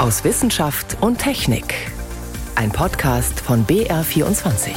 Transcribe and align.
aus 0.00 0.24
Wissenschaft 0.24 0.96
und 1.02 1.18
Technik. 1.18 1.74
Ein 2.54 2.72
Podcast 2.72 3.38
von 3.38 3.66
BR24. 3.66 4.74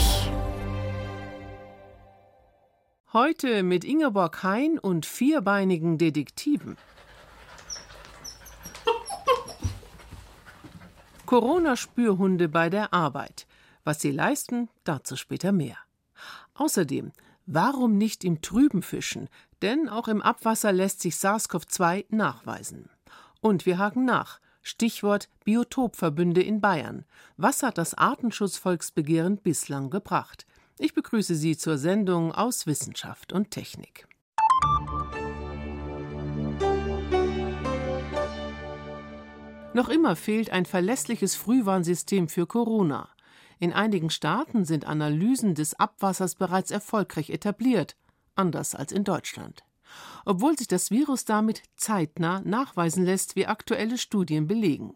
Heute 3.13 3.63
mit 3.63 3.85
Ingeborg 3.85 4.43
Hein 4.43 4.77
und 4.77 5.05
vierbeinigen 5.05 5.97
Detektiven. 5.97 6.75
Corona-Spürhunde 11.25 12.49
bei 12.49 12.69
der 12.69 12.93
Arbeit. 12.93 13.47
Was 13.85 14.01
sie 14.01 14.11
leisten, 14.11 14.67
dazu 14.83 15.15
später 15.15 15.53
mehr. 15.53 15.77
Außerdem, 16.53 17.13
warum 17.45 17.97
nicht 17.97 18.25
im 18.25 18.41
Trüben 18.41 18.81
fischen? 18.81 19.29
Denn 19.61 19.87
auch 19.87 20.09
im 20.09 20.21
Abwasser 20.21 20.73
lässt 20.73 20.99
sich 20.99 21.15
SARS-CoV-2 21.15 22.07
nachweisen. 22.09 22.89
Und 23.39 23.65
wir 23.65 23.77
haken 23.77 24.03
nach. 24.03 24.41
Stichwort 24.63 25.29
Biotopverbünde 25.43 26.41
in 26.41 26.61
Bayern. 26.61 27.03
Was 27.35 27.63
hat 27.63 27.77
das 27.77 27.93
Artenschutzvolksbegehren 27.93 29.37
bislang 29.37 29.89
gebracht? 29.89 30.47
Ich 30.79 30.93
begrüße 30.93 31.35
Sie 31.35 31.57
zur 31.57 31.77
Sendung 31.77 32.31
aus 32.31 32.65
Wissenschaft 32.65 33.33
und 33.33 33.51
Technik. 33.51 34.07
Noch 39.73 39.89
immer 39.89 40.15
fehlt 40.15 40.51
ein 40.51 40.65
verlässliches 40.65 41.35
Frühwarnsystem 41.35 42.29
für 42.29 42.47
Corona. 42.47 43.09
In 43.59 43.73
einigen 43.73 44.09
Staaten 44.09 44.65
sind 44.65 44.85
Analysen 44.85 45.55
des 45.55 45.77
Abwassers 45.79 46.35
bereits 46.35 46.71
erfolgreich 46.71 47.31
etabliert, 47.31 47.97
anders 48.35 48.75
als 48.75 48.91
in 48.91 49.03
Deutschland. 49.03 49.63
Obwohl 50.25 50.57
sich 50.57 50.67
das 50.67 50.91
Virus 50.91 51.25
damit 51.25 51.63
zeitnah 51.75 52.41
nachweisen 52.45 53.05
lässt, 53.05 53.35
wie 53.35 53.47
aktuelle 53.47 53.97
Studien 53.97 54.47
belegen. 54.47 54.95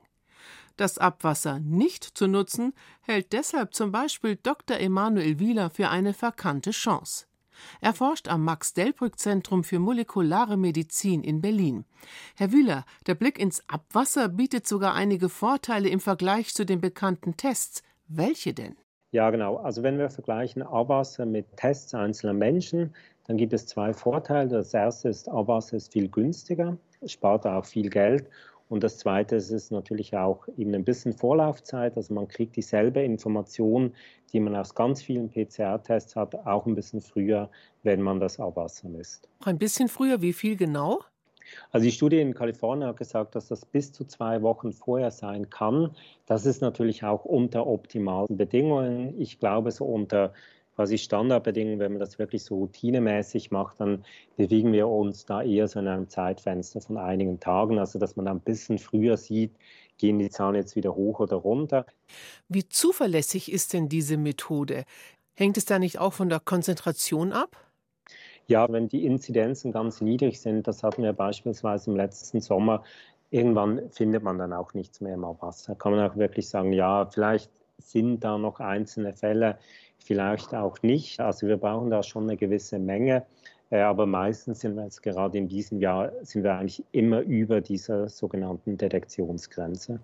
Das 0.78 1.00
Abwasser 1.00 1.60
nicht 1.60 2.04
zu 2.04 2.28
nutzen, 2.28 2.73
hält 3.02 3.34
deshalb 3.34 3.73
zum 3.73 3.92
Beispiel 3.92 4.36
Dr. 4.36 4.78
Emanuel 4.78 5.39
Wieler 5.39 5.72
für 5.72 5.89
eine 5.89 6.14
verkannte 6.14 6.72
Chance. 6.72 7.26
Er 7.81 7.94
forscht 7.94 8.28
am 8.28 8.44
Max-Delbrück-Zentrum 8.44 9.64
für 9.64 9.80
molekulare 9.80 10.58
Medizin 10.58 11.23
in 11.23 11.42
Berlin. 11.42 11.86
Herr 12.36 12.52
Wühler, 12.52 12.86
der 13.08 13.16
Blick 13.16 13.39
ins 13.39 13.67
Abwasser 13.67 14.30
bietet 14.30 14.67
sogar 14.67 14.94
einige 14.94 15.30
Vorteile 15.30 15.89
im 15.89 16.00
Vergleich 16.00 16.54
zu 16.54 16.66
den 16.66 16.80
bekannten 16.80 17.38
Tests. 17.38 17.82
Welche 18.08 18.54
denn? 18.54 18.76
Ja, 19.11 19.32
genau. 19.32 19.58
Also 19.58 19.84
wenn 19.84 19.98
wir 19.98 20.09
vergleichen 20.09 20.61
Abwasser 20.61 21.26
mit 21.26 21.58
Tests 21.58 21.94
einzelner 21.94 22.34
Menschen, 22.34 22.94
dann 23.28 23.38
gibt 23.38 23.53
es 23.53 23.66
zwei 23.66 23.94
Vorteile. 23.94 24.50
Das 24.50 24.73
erste 24.73 25.09
ist, 25.09 25.30
Abwasser 25.30 25.78
ist 25.78 25.94
viel 25.94 26.09
günstiger, 26.09 26.78
spart 27.06 27.45
auch 27.45 27.66
viel 27.66 27.89
Geld 27.89 28.30
und 28.70 28.83
das 28.83 28.97
Zweite 28.97 29.38
ist 29.38 29.52
es 29.52 29.72
natürlich 29.72 30.16
auch 30.16 30.47
eben 30.58 30.73
ein 30.73 30.83
bisschen 30.83 31.14
Vorlaufzeit. 31.14 31.95
Also 31.95 32.14
man 32.14 32.28
kriegt 32.28 32.55
dieselbe 32.55 33.02
Information, 33.02 33.94
die 34.33 34.39
man 34.39 34.55
aus 34.55 34.75
ganz 34.75 35.02
vielen 35.02 35.30
PCR-Tests 35.30 36.16
hat, 36.16 36.36
auch 36.45 36.66
ein 36.66 36.75
bisschen 36.75 37.02
früher, 37.02 37.50
wenn 37.83 38.02
man 38.02 38.20
das 38.20 38.39
Abwasser 38.39 38.89
misst. 38.89 39.30
Ein 39.45 39.58
bisschen 39.58 39.88
früher, 39.88 40.22
wie 40.22 40.33
viel 40.33 40.58
genau? 40.58 41.00
Also 41.72 41.86
die 41.86 41.94
Studie 41.94 42.20
in 42.20 42.33
Kalifornien 42.33 42.89
hat 42.89 42.98
gesagt, 42.98 43.36
dass 43.36 43.48
das 43.48 43.66
bis 43.66 43.94
zu 43.94 44.03
zwei 44.03 44.42
Wochen 44.42 44.73
vorher 44.73 45.11
sein 45.11 45.50
kann. 45.50 45.95
Das 46.25 46.45
ist 46.45 46.61
natürlich 46.61 47.05
auch 47.05 47.23
unter 47.23 47.67
optimalen 47.67 48.36
Bedingungen. 48.36 49.14
Ich 49.17 49.39
glaube, 49.39 49.72
so 49.72 49.86
unter 49.86 50.33
quasi 50.78 51.00
Standardbedingungen, 51.00 51.80
wenn 51.80 51.94
man 51.94 52.00
das 52.00 52.20
wirklich 52.20 52.44
so 52.44 52.56
routinemäßig 52.56 53.50
macht, 53.50 53.80
dann 53.80 54.06
bewegen 54.36 54.72
wir 54.72 54.88
uns 54.88 55.25
da 55.25 55.42
eher 55.42 55.67
so 55.67 55.80
in 55.80 55.88
einem 55.88 56.08
Zeitfenster 56.08 56.81
von 56.81 56.97
einigen 56.97 57.39
Tagen, 57.39 57.80
also 57.80 57.97
dass 57.97 58.16
man 58.16 58.28
dann 58.28 58.38
ein 58.38 58.42
bisschen 58.42 58.78
früher 58.78 59.17
sieht, 59.17 59.55
gehen 59.98 60.20
die 60.20 60.30
Zahlen 60.30 60.53
jetzt 60.53 60.75
wieder 60.75 60.94
hoch 60.94 61.20
oder 61.20 61.38
runter. 61.38 61.88
Wie 62.48 62.70
zuverlässig 62.70 63.52
ist 63.52 63.73
denn 63.73 63.89
diese 63.89 64.17
Methode? 64.17 64.83
Hängt 65.36 65.58
es 65.58 65.66
da 65.66 65.80
nicht 65.80 65.98
auch 65.98 66.14
von 66.14 66.30
der 66.30 66.39
Konzentration 66.39 67.32
ab? 67.32 67.58
Ja, 68.45 68.71
wenn 68.71 68.88
die 68.88 69.04
Inzidenzen 69.04 69.71
ganz 69.71 69.99
niedrig 69.99 70.39
sind, 70.39 70.67
das 70.67 70.83
hatten 70.83 71.02
wir 71.02 71.14
beispielsweise 71.14 71.89
im 71.89 71.98
letzten 71.98 72.39
Sommer, 72.39 72.83
irgendwann 73.32 73.89
findet 73.89 74.21
man 74.21 74.38
dann 74.38 74.54
auch 74.54 74.76
nichts 74.76 75.02
mehr 75.02 75.15
im 75.15 75.26
Abwasser. 75.26 75.73
Kann 75.73 75.94
man 75.94 76.08
auch 76.08 76.17
wirklich 76.17 76.48
sagen, 76.48 76.71
ja, 76.71 77.08
vielleicht 77.08 77.49
sind 77.80 78.23
da 78.23 78.38
noch 78.38 78.59
einzelne 78.59 79.14
Fälle, 79.14 79.58
vielleicht 80.08 80.56
auch 80.56 80.82
nicht. 80.82 81.20
Also 81.20 81.48
wir 81.48 81.58
brauchen 81.58 81.90
da 81.90 82.02
schon 82.02 82.23
eine 82.23 82.38
gewisse 82.38 82.80
Menge. 82.80 83.26
Äh, 83.70 83.82
aber 83.82 84.06
meistens 84.06 84.62
sind 84.62 84.76
wir 84.76 84.84
jetzt 84.84 85.04
gerade 85.04 85.38
in 85.38 85.48
diesem 85.48 85.80
Jahr, 85.80 86.12
sind 86.23 86.44
wir 86.44 86.56
eigentlich 86.56 86.84
immer 86.94 87.20
über 87.20 87.62
dieser 87.62 88.08
sogenannten 88.08 88.78
Detektionsgrenze. 88.78 90.00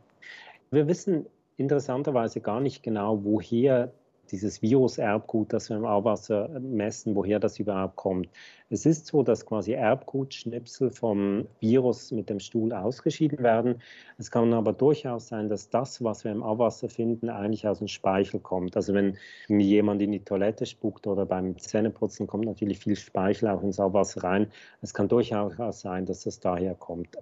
Wir 0.71 0.87
wissen 0.87 1.25
interessanterweise 1.57 2.41
gar 2.41 2.59
nicht 2.59 2.83
genau, 2.83 3.23
woher 3.23 3.91
dieses 4.31 4.61
Virus-Erbgut, 4.61 5.53
das 5.53 5.69
wir 5.69 5.77
im 5.77 5.85
Abwasser 5.85 6.49
messen, 6.59 7.15
woher 7.15 7.39
das 7.39 7.59
überhaupt 7.59 7.95
kommt. 7.95 8.29
Es 8.69 8.87
ist 8.87 9.05
so, 9.05 9.21
dass 9.21 9.45
quasi 9.45 9.73
Erbgutschnipsel 9.73 10.89
vom 10.89 11.45
Virus 11.59 12.11
mit 12.11 12.29
dem 12.29 12.39
Stuhl 12.39 12.73
ausgeschieden 12.73 13.43
werden. 13.43 13.81
Es 14.17 14.31
kann 14.31 14.51
aber 14.51 14.73
durchaus 14.73 15.27
sein, 15.27 15.47
dass 15.47 15.69
das, 15.69 16.03
was 16.03 16.23
wir 16.23 16.31
im 16.31 16.41
Abwasser 16.41 16.89
finden, 16.89 17.29
eigentlich 17.29 17.67
aus 17.67 17.77
dem 17.77 17.87
Speichel 17.87 18.39
kommt. 18.39 18.75
Also 18.75 18.95
wenn 18.95 19.15
jemand 19.47 20.01
in 20.01 20.11
die 20.11 20.23
Toilette 20.23 20.65
spuckt 20.65 21.05
oder 21.05 21.27
beim 21.27 21.55
Zähneputzen 21.59 22.25
kommt 22.25 22.45
natürlich 22.45 22.79
viel 22.79 22.95
Speichel 22.95 23.49
auch 23.49 23.61
ins 23.61 23.79
Abwasser 23.79 24.23
rein. 24.23 24.47
Es 24.81 24.95
kann 24.95 25.07
durchaus 25.07 25.81
sein, 25.81 26.07
dass 26.07 26.23
das 26.23 26.39
daher 26.39 26.73
kommt. 26.73 27.15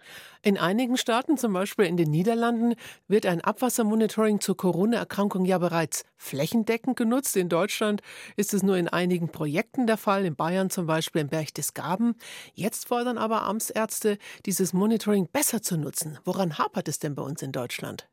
In 0.43 0.57
einigen 0.57 0.95
Staaten, 0.95 1.35
zum 1.35 1.51
Beispiel 1.51 1.85
in 1.85 1.97
den 1.97 2.11
Niederlanden, 2.11 2.75
wird 3.09 3.25
ein 3.25 3.41
Abwassermonitoring 3.41 4.39
zur 4.39 4.55
Corona-Erkrankung 4.55 5.43
ja 5.43 5.57
bereits 5.57 6.05
flächendeckend 6.15 6.90
genutzt. 6.95 7.35
In 7.37 7.49
Deutschland 7.49 8.01
ist 8.35 8.53
es 8.53 8.63
nur 8.63 8.77
in 8.77 8.87
einigen 8.87 9.29
Projekten 9.29 9.87
der 9.87 9.97
Fall, 9.97 10.25
in 10.25 10.35
Bayern 10.35 10.69
zum 10.69 10.87
Beispiel 10.87 11.21
in 11.21 11.29
Berchtesgaden. 11.29 12.15
Jetzt 12.53 12.87
fordern 12.87 13.17
aber 13.17 13.43
Amtsärzte, 13.43 14.17
dieses 14.45 14.73
Monitoring 14.73 15.27
besser 15.31 15.61
zu 15.61 15.77
nutzen. 15.77 16.19
Woran 16.25 16.57
hapert 16.57 16.87
es 16.87 16.99
denn 16.99 17.15
bei 17.15 17.23
uns 17.23 17.41
in 17.41 17.51
Deutschland? 17.51 18.07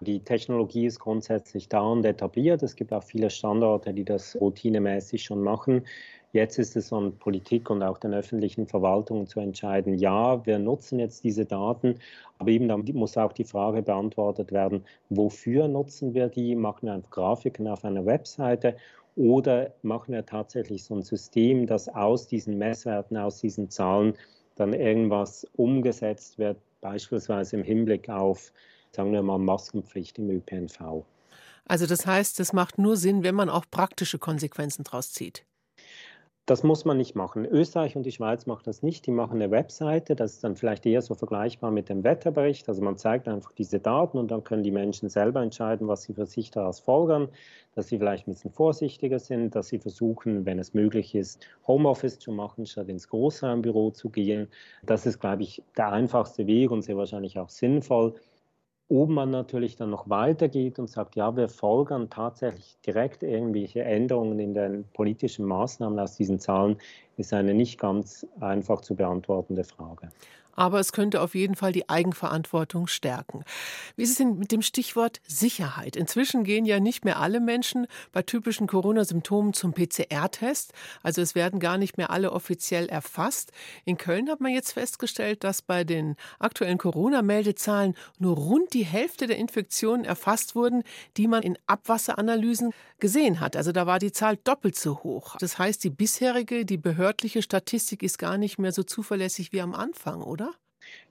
Die 0.00 0.22
Technologie 0.22 0.86
ist 0.86 1.00
grundsätzlich 1.00 1.68
da 1.68 1.80
und 1.80 2.04
etabliert. 2.04 2.62
Es 2.62 2.76
gibt 2.76 2.92
auch 2.92 3.02
viele 3.02 3.30
Standorte, 3.30 3.92
die 3.92 4.04
das 4.04 4.36
routinemäßig 4.40 5.24
schon 5.24 5.42
machen. 5.42 5.86
Jetzt 6.32 6.58
ist 6.58 6.76
es 6.76 6.92
an 6.92 7.16
Politik 7.18 7.70
und 7.70 7.82
auch 7.82 7.96
den 7.96 8.12
öffentlichen 8.12 8.66
Verwaltungen 8.66 9.26
zu 9.26 9.40
entscheiden, 9.40 9.94
ja, 9.94 10.44
wir 10.44 10.58
nutzen 10.58 10.98
jetzt 10.98 11.24
diese 11.24 11.46
Daten, 11.46 11.94
aber 12.38 12.50
eben 12.50 12.68
dann 12.68 12.84
muss 12.92 13.16
auch 13.16 13.32
die 13.32 13.44
Frage 13.44 13.82
beantwortet 13.82 14.52
werden, 14.52 14.84
wofür 15.08 15.68
nutzen 15.68 16.12
wir 16.12 16.28
die? 16.28 16.54
Machen 16.54 16.86
wir 16.86 16.92
einfach 16.92 17.10
Grafiken 17.10 17.66
auf 17.66 17.82
einer 17.84 18.04
Webseite 18.04 18.76
oder 19.16 19.72
machen 19.82 20.12
wir 20.12 20.26
tatsächlich 20.26 20.84
so 20.84 20.94
ein 20.94 21.02
System, 21.02 21.66
dass 21.66 21.88
aus 21.88 22.26
diesen 22.26 22.58
Messwerten, 22.58 23.16
aus 23.16 23.40
diesen 23.40 23.70
Zahlen 23.70 24.14
dann 24.56 24.74
irgendwas 24.74 25.46
umgesetzt 25.56 26.38
wird, 26.38 26.58
beispielsweise 26.82 27.56
im 27.56 27.64
Hinblick 27.64 28.08
auf, 28.10 28.52
sagen 28.92 29.12
wir 29.12 29.22
mal, 29.22 29.38
Maskenpflicht 29.38 30.18
im 30.18 30.30
ÖPNV. 30.30 31.04
Also 31.64 31.86
das 31.86 32.06
heißt, 32.06 32.38
es 32.40 32.52
macht 32.52 32.78
nur 32.78 32.96
Sinn, 32.96 33.22
wenn 33.22 33.34
man 33.34 33.48
auch 33.48 33.64
praktische 33.70 34.18
Konsequenzen 34.18 34.84
daraus 34.84 35.12
zieht. 35.12 35.47
Das 36.48 36.62
muss 36.62 36.86
man 36.86 36.96
nicht 36.96 37.14
machen. 37.14 37.44
Österreich 37.44 37.94
und 37.94 38.04
die 38.04 38.10
Schweiz 38.10 38.46
machen 38.46 38.62
das 38.64 38.82
nicht. 38.82 39.04
Die 39.04 39.10
machen 39.10 39.34
eine 39.34 39.50
Webseite, 39.50 40.16
das 40.16 40.32
ist 40.32 40.44
dann 40.44 40.56
vielleicht 40.56 40.86
eher 40.86 41.02
so 41.02 41.14
vergleichbar 41.14 41.70
mit 41.70 41.90
dem 41.90 42.04
Wetterbericht. 42.04 42.70
Also 42.70 42.80
man 42.80 42.96
zeigt 42.96 43.28
einfach 43.28 43.52
diese 43.52 43.80
Daten 43.80 44.16
und 44.16 44.30
dann 44.30 44.44
können 44.44 44.62
die 44.62 44.70
Menschen 44.70 45.10
selber 45.10 45.42
entscheiden, 45.42 45.88
was 45.88 46.04
sie 46.04 46.14
für 46.14 46.24
sich 46.24 46.50
daraus 46.50 46.80
folgern, 46.80 47.28
dass 47.74 47.88
sie 47.88 47.98
vielleicht 47.98 48.26
ein 48.26 48.32
bisschen 48.32 48.50
vorsichtiger 48.50 49.18
sind, 49.18 49.54
dass 49.54 49.68
sie 49.68 49.78
versuchen, 49.78 50.46
wenn 50.46 50.58
es 50.58 50.72
möglich 50.72 51.14
ist, 51.14 51.46
Homeoffice 51.66 52.18
zu 52.18 52.32
machen, 52.32 52.64
statt 52.64 52.88
ins 52.88 53.10
Großraumbüro 53.10 53.90
zu 53.90 54.08
gehen. 54.08 54.48
Das 54.86 55.04
ist, 55.04 55.20
glaube 55.20 55.42
ich, 55.42 55.62
der 55.76 55.92
einfachste 55.92 56.46
Weg 56.46 56.70
und 56.70 56.80
sehr 56.80 56.96
wahrscheinlich 56.96 57.38
auch 57.38 57.50
sinnvoll. 57.50 58.14
Ob 58.90 59.10
man 59.10 59.30
natürlich 59.30 59.76
dann 59.76 59.90
noch 59.90 60.08
weitergeht 60.08 60.78
und 60.78 60.88
sagt, 60.88 61.14
ja, 61.14 61.36
wir 61.36 61.50
folgern 61.50 62.08
tatsächlich 62.08 62.78
direkt 62.86 63.22
irgendwelche 63.22 63.84
Änderungen 63.84 64.38
in 64.38 64.54
den 64.54 64.84
politischen 64.94 65.44
Maßnahmen 65.44 65.98
aus 65.98 66.16
diesen 66.16 66.38
Zahlen, 66.38 66.78
ist 67.18 67.34
eine 67.34 67.52
nicht 67.52 67.78
ganz 67.78 68.26
einfach 68.40 68.80
zu 68.80 68.94
beantwortende 68.94 69.64
Frage 69.64 70.10
aber 70.58 70.80
es 70.80 70.90
könnte 70.90 71.20
auf 71.20 71.36
jeden 71.36 71.54
Fall 71.54 71.70
die 71.70 71.88
Eigenverantwortung 71.88 72.88
stärken. 72.88 73.44
Wie 73.94 74.02
ist 74.02 74.10
es 74.10 74.16
denn 74.16 74.38
mit 74.38 74.50
dem 74.50 74.62
Stichwort 74.62 75.20
Sicherheit? 75.24 75.94
Inzwischen 75.94 76.42
gehen 76.42 76.64
ja 76.64 76.80
nicht 76.80 77.04
mehr 77.04 77.20
alle 77.20 77.38
Menschen 77.38 77.86
bei 78.10 78.22
typischen 78.22 78.66
Corona-Symptomen 78.66 79.52
zum 79.52 79.72
PCR-Test. 79.72 80.72
Also 81.04 81.22
es 81.22 81.36
werden 81.36 81.60
gar 81.60 81.78
nicht 81.78 81.96
mehr 81.96 82.10
alle 82.10 82.32
offiziell 82.32 82.88
erfasst. 82.88 83.52
In 83.84 83.98
Köln 83.98 84.28
hat 84.28 84.40
man 84.40 84.52
jetzt 84.52 84.72
festgestellt, 84.72 85.44
dass 85.44 85.62
bei 85.62 85.84
den 85.84 86.16
aktuellen 86.40 86.78
Corona-Meldezahlen 86.78 87.94
nur 88.18 88.36
rund 88.36 88.74
die 88.74 88.84
Hälfte 88.84 89.28
der 89.28 89.36
Infektionen 89.36 90.04
erfasst 90.04 90.56
wurden, 90.56 90.82
die 91.16 91.28
man 91.28 91.44
in 91.44 91.56
Abwasseranalysen 91.68 92.72
gesehen 92.98 93.38
hat. 93.38 93.54
Also 93.54 93.70
da 93.70 93.86
war 93.86 94.00
die 94.00 94.10
Zahl 94.10 94.36
doppelt 94.38 94.74
so 94.74 95.04
hoch. 95.04 95.36
Das 95.38 95.56
heißt, 95.56 95.84
die 95.84 95.90
bisherige, 95.90 96.64
die 96.64 96.78
behördliche 96.78 97.42
Statistik 97.42 98.02
ist 98.02 98.18
gar 98.18 98.38
nicht 98.38 98.58
mehr 98.58 98.72
so 98.72 98.82
zuverlässig 98.82 99.52
wie 99.52 99.60
am 99.60 99.72
Anfang, 99.72 100.20
oder? 100.20 100.47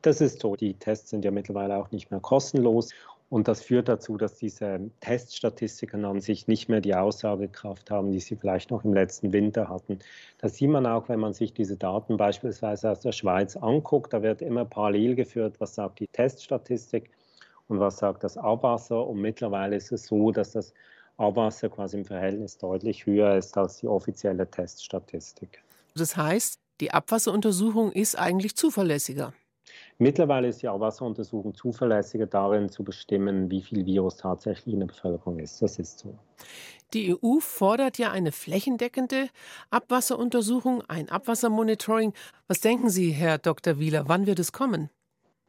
Das 0.07 0.21
ist 0.21 0.39
so. 0.39 0.55
Die 0.55 0.73
Tests 0.73 1.09
sind 1.09 1.25
ja 1.25 1.31
mittlerweile 1.31 1.75
auch 1.75 1.91
nicht 1.91 2.11
mehr 2.11 2.21
kostenlos. 2.21 2.93
Und 3.29 3.49
das 3.49 3.61
führt 3.61 3.89
dazu, 3.89 4.15
dass 4.15 4.35
diese 4.35 4.89
Teststatistiken 5.01 6.05
an 6.05 6.21
sich 6.21 6.47
nicht 6.47 6.69
mehr 6.69 6.79
die 6.79 6.95
Aussagekraft 6.95 7.91
haben, 7.91 8.13
die 8.13 8.21
sie 8.21 8.37
vielleicht 8.37 8.71
noch 8.71 8.85
im 8.85 8.93
letzten 8.93 9.33
Winter 9.33 9.67
hatten. 9.67 9.99
Das 10.37 10.55
sieht 10.55 10.69
man 10.69 10.85
auch, 10.85 11.09
wenn 11.09 11.19
man 11.19 11.33
sich 11.33 11.53
diese 11.53 11.75
Daten 11.75 12.15
beispielsweise 12.15 12.89
aus 12.89 13.01
der 13.01 13.11
Schweiz 13.11 13.57
anguckt. 13.57 14.13
Da 14.13 14.23
wird 14.23 14.41
immer 14.41 14.63
parallel 14.63 15.15
geführt, 15.15 15.55
was 15.59 15.75
sagt 15.75 15.99
die 15.99 16.07
Teststatistik 16.07 17.09
und 17.67 17.81
was 17.81 17.97
sagt 17.97 18.23
das 18.23 18.37
Abwasser. 18.37 19.05
Und 19.05 19.19
mittlerweile 19.19 19.75
ist 19.75 19.91
es 19.91 20.05
so, 20.05 20.31
dass 20.31 20.53
das 20.53 20.73
Abwasser 21.17 21.67
quasi 21.67 21.97
im 21.97 22.05
Verhältnis 22.05 22.57
deutlich 22.57 23.05
höher 23.05 23.35
ist 23.35 23.57
als 23.57 23.79
die 23.79 23.87
offizielle 23.87 24.49
Teststatistik. 24.49 25.61
Das 25.95 26.15
heißt, 26.15 26.59
die 26.79 26.91
Abwasseruntersuchung 26.91 27.91
ist 27.91 28.17
eigentlich 28.17 28.55
zuverlässiger. 28.55 29.33
Mittlerweile 29.99 30.47
ist 30.47 30.61
die 30.61 30.67
Abwasseruntersuchung 30.67 31.55
zuverlässiger 31.55 32.27
darin 32.27 32.69
zu 32.69 32.83
bestimmen, 32.83 33.49
wie 33.49 33.61
viel 33.61 33.85
Virus 33.85 34.17
tatsächlich 34.17 34.73
in 34.73 34.81
der 34.81 34.87
Bevölkerung 34.87 35.39
ist. 35.39 35.59
Das 35.61 35.79
ist 35.79 35.99
so. 35.99 36.13
Die 36.93 37.15
EU 37.15 37.39
fordert 37.39 37.97
ja 37.97 38.11
eine 38.11 38.31
flächendeckende 38.31 39.29
Abwasseruntersuchung, 39.71 40.83
ein 40.87 41.09
Abwassermonitoring. 41.09 42.13
Was 42.47 42.61
denken 42.61 42.89
Sie, 42.89 43.09
Herr 43.09 43.39
Dr. 43.39 43.79
Wieler, 43.79 44.03
wann 44.07 44.27
wird 44.27 44.39
es 44.39 44.51
kommen? 44.51 44.89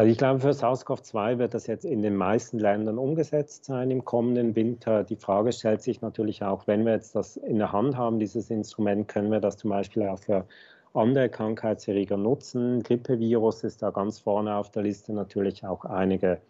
Also 0.00 0.12
ich 0.12 0.18
glaube, 0.18 0.40
für 0.40 0.52
SARS-CoV-2 0.52 1.38
wird 1.38 1.54
das 1.54 1.66
jetzt 1.66 1.84
in 1.84 2.02
den 2.02 2.14
meisten 2.14 2.60
Ländern 2.60 2.98
umgesetzt 2.98 3.64
sein 3.64 3.90
im 3.90 4.04
kommenden 4.04 4.54
Winter. 4.54 5.02
Die 5.02 5.16
Frage 5.16 5.52
stellt 5.52 5.82
sich 5.82 6.00
natürlich 6.00 6.44
auch, 6.44 6.68
wenn 6.68 6.86
wir 6.86 6.92
jetzt 6.92 7.16
das 7.16 7.36
in 7.36 7.58
der 7.58 7.72
Hand 7.72 7.96
haben, 7.96 8.20
dieses 8.20 8.48
Instrument, 8.48 9.08
können 9.08 9.32
wir 9.32 9.40
das 9.40 9.56
zum 9.56 9.70
Beispiel 9.70 10.04
auch 10.04 10.20
für 10.20 10.46
andere 10.94 11.28
Krankheitserreger 11.28 12.16
nutzen. 12.16 12.82
Grippevirus 12.82 13.64
ist 13.64 13.82
da 13.82 13.90
ganz 13.90 14.18
vorne 14.18 14.56
auf 14.56 14.70
der 14.70 14.82
Liste, 14.82 15.12
natürlich 15.12 15.64
auch 15.64 15.84
einige 15.84 16.40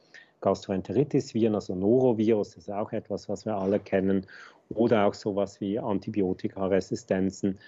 Gastroenteritis-Viren, 0.40 1.54
also 1.54 1.74
Norovirus 1.74 2.56
ist 2.56 2.70
auch 2.70 2.92
etwas, 2.92 3.28
was 3.28 3.44
wir 3.44 3.56
alle 3.56 3.80
kennen, 3.80 4.26
oder 4.70 5.06
auch 5.06 5.14
sowas 5.14 5.60
wie 5.60 5.78
Antibiotikaresistenzen. 5.78 7.58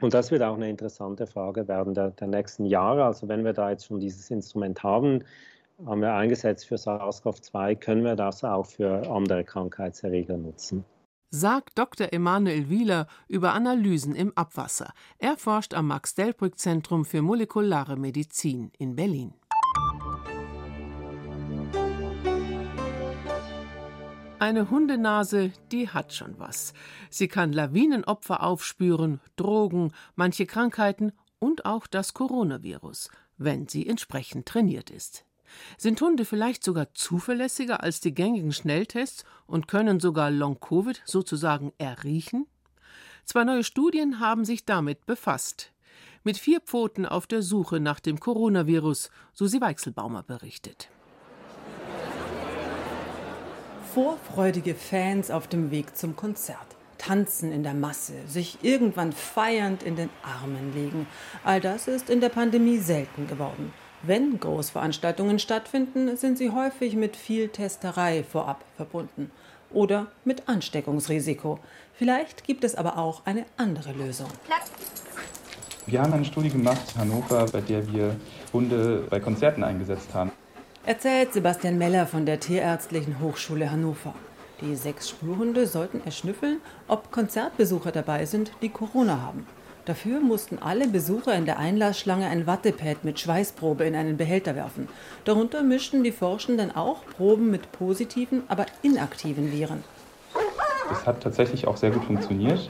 Und 0.00 0.14
das 0.14 0.30
wird 0.30 0.42
auch 0.42 0.56
eine 0.56 0.70
interessante 0.70 1.26
Frage 1.26 1.68
werden 1.68 1.94
der, 1.94 2.10
der 2.10 2.28
nächsten 2.28 2.66
Jahre. 2.66 3.04
Also 3.04 3.28
wenn 3.28 3.44
wir 3.44 3.52
da 3.52 3.70
jetzt 3.70 3.86
schon 3.86 4.00
dieses 4.00 4.30
Instrument 4.30 4.82
haben, 4.82 5.24
haben 5.84 6.00
wir 6.00 6.14
eingesetzt 6.14 6.66
für 6.66 6.76
SARS-CoV-2, 6.76 7.76
können 7.76 8.04
wir 8.04 8.16
das 8.16 8.44
auch 8.44 8.66
für 8.66 9.10
andere 9.10 9.44
Krankheitserreger 9.44 10.36
nutzen 10.36 10.84
sagt 11.36 11.78
Dr. 11.78 12.12
Emanuel 12.12 12.70
Wieler 12.70 13.06
über 13.28 13.52
Analysen 13.52 14.14
im 14.14 14.32
Abwasser. 14.36 14.92
Er 15.18 15.36
forscht 15.36 15.74
am 15.74 15.88
Max-Delbrück-Zentrum 15.88 17.04
für 17.04 17.22
molekulare 17.22 17.96
Medizin 17.96 18.72
in 18.78 18.96
Berlin. 18.96 19.34
Eine 24.38 24.70
Hundenase, 24.70 25.52
die 25.72 25.88
hat 25.88 26.12
schon 26.12 26.38
was. 26.38 26.72
Sie 27.10 27.28
kann 27.28 27.52
Lawinenopfer 27.52 28.42
aufspüren, 28.42 29.20
Drogen, 29.36 29.92
manche 30.14 30.46
Krankheiten 30.46 31.12
und 31.38 31.64
auch 31.64 31.86
das 31.86 32.14
Coronavirus, 32.14 33.10
wenn 33.38 33.68
sie 33.68 33.86
entsprechend 33.86 34.46
trainiert 34.46 34.90
ist. 34.90 35.24
Sind 35.78 36.00
Hunde 36.00 36.24
vielleicht 36.24 36.64
sogar 36.64 36.92
zuverlässiger 36.94 37.82
als 37.82 38.00
die 38.00 38.14
gängigen 38.14 38.52
Schnelltests 38.52 39.24
und 39.46 39.68
können 39.68 40.00
sogar 40.00 40.30
Long-Covid 40.30 41.02
sozusagen 41.04 41.72
erriechen? 41.78 42.46
Zwei 43.24 43.44
neue 43.44 43.64
Studien 43.64 44.20
haben 44.20 44.44
sich 44.44 44.64
damit 44.64 45.06
befasst. 45.06 45.72
Mit 46.22 46.38
vier 46.38 46.60
Pfoten 46.60 47.06
auf 47.06 47.26
der 47.26 47.42
Suche 47.42 47.80
nach 47.80 48.00
dem 48.00 48.20
Coronavirus, 48.20 49.10
Susi 49.32 49.60
Weichselbaumer 49.60 50.22
berichtet. 50.22 50.88
Vorfreudige 53.94 54.74
Fans 54.74 55.30
auf 55.30 55.48
dem 55.48 55.70
Weg 55.70 55.96
zum 55.96 56.16
Konzert 56.16 56.76
tanzen 56.98 57.52
in 57.52 57.62
der 57.62 57.74
Masse, 57.74 58.26
sich 58.26 58.58
irgendwann 58.62 59.12
feiernd 59.12 59.82
in 59.82 59.96
den 59.96 60.10
Armen 60.22 60.74
legen. 60.74 61.06
All 61.44 61.60
das 61.60 61.88
ist 61.88 62.10
in 62.10 62.20
der 62.20 62.28
Pandemie 62.28 62.78
selten 62.78 63.26
geworden. 63.26 63.72
Wenn 64.06 64.38
Großveranstaltungen 64.38 65.40
stattfinden, 65.40 66.16
sind 66.16 66.38
sie 66.38 66.50
häufig 66.50 66.94
mit 66.94 67.16
viel 67.16 67.48
Testerei 67.48 68.22
vorab 68.22 68.62
verbunden 68.76 69.32
oder 69.72 70.06
mit 70.24 70.48
Ansteckungsrisiko. 70.48 71.58
Vielleicht 71.92 72.44
gibt 72.44 72.62
es 72.62 72.76
aber 72.76 72.98
auch 72.98 73.26
eine 73.26 73.46
andere 73.56 73.92
Lösung. 73.92 74.28
Wir 75.86 76.02
haben 76.02 76.12
eine 76.12 76.24
Studie 76.24 76.50
gemacht 76.50 76.82
in 76.94 77.00
Hannover, 77.00 77.46
bei 77.46 77.60
der 77.60 77.90
wir 77.92 78.14
Hunde 78.52 79.04
bei 79.10 79.18
Konzerten 79.18 79.64
eingesetzt 79.64 80.14
haben. 80.14 80.30
Erzählt 80.84 81.32
Sebastian 81.32 81.76
Meller 81.76 82.06
von 82.06 82.26
der 82.26 82.38
Tierärztlichen 82.38 83.18
Hochschule 83.20 83.72
Hannover. 83.72 84.14
Die 84.60 84.76
sechs 84.76 85.08
Spurhunde 85.08 85.66
sollten 85.66 86.00
erschnüffeln, 86.04 86.60
ob 86.86 87.10
Konzertbesucher 87.10 87.90
dabei 87.90 88.24
sind, 88.24 88.52
die 88.62 88.68
Corona 88.68 89.20
haben. 89.20 89.46
Dafür 89.86 90.18
mussten 90.18 90.58
alle 90.58 90.88
Besucher 90.88 91.36
in 91.36 91.46
der 91.46 91.60
Einlassschlange 91.60 92.26
ein 92.26 92.48
Wattepad 92.48 93.04
mit 93.04 93.20
Schweißprobe 93.20 93.84
in 93.84 93.94
einen 93.94 94.16
Behälter 94.16 94.56
werfen. 94.56 94.88
Darunter 95.24 95.62
mischten 95.62 96.02
die 96.02 96.10
Forschenden 96.10 96.74
auch 96.74 97.06
Proben 97.16 97.52
mit 97.52 97.70
positiven, 97.70 98.42
aber 98.48 98.66
inaktiven 98.82 99.52
Viren. 99.52 99.84
Es 100.90 101.06
hat 101.06 101.22
tatsächlich 101.22 101.68
auch 101.68 101.76
sehr 101.76 101.90
gut 101.90 102.04
funktioniert. 102.04 102.68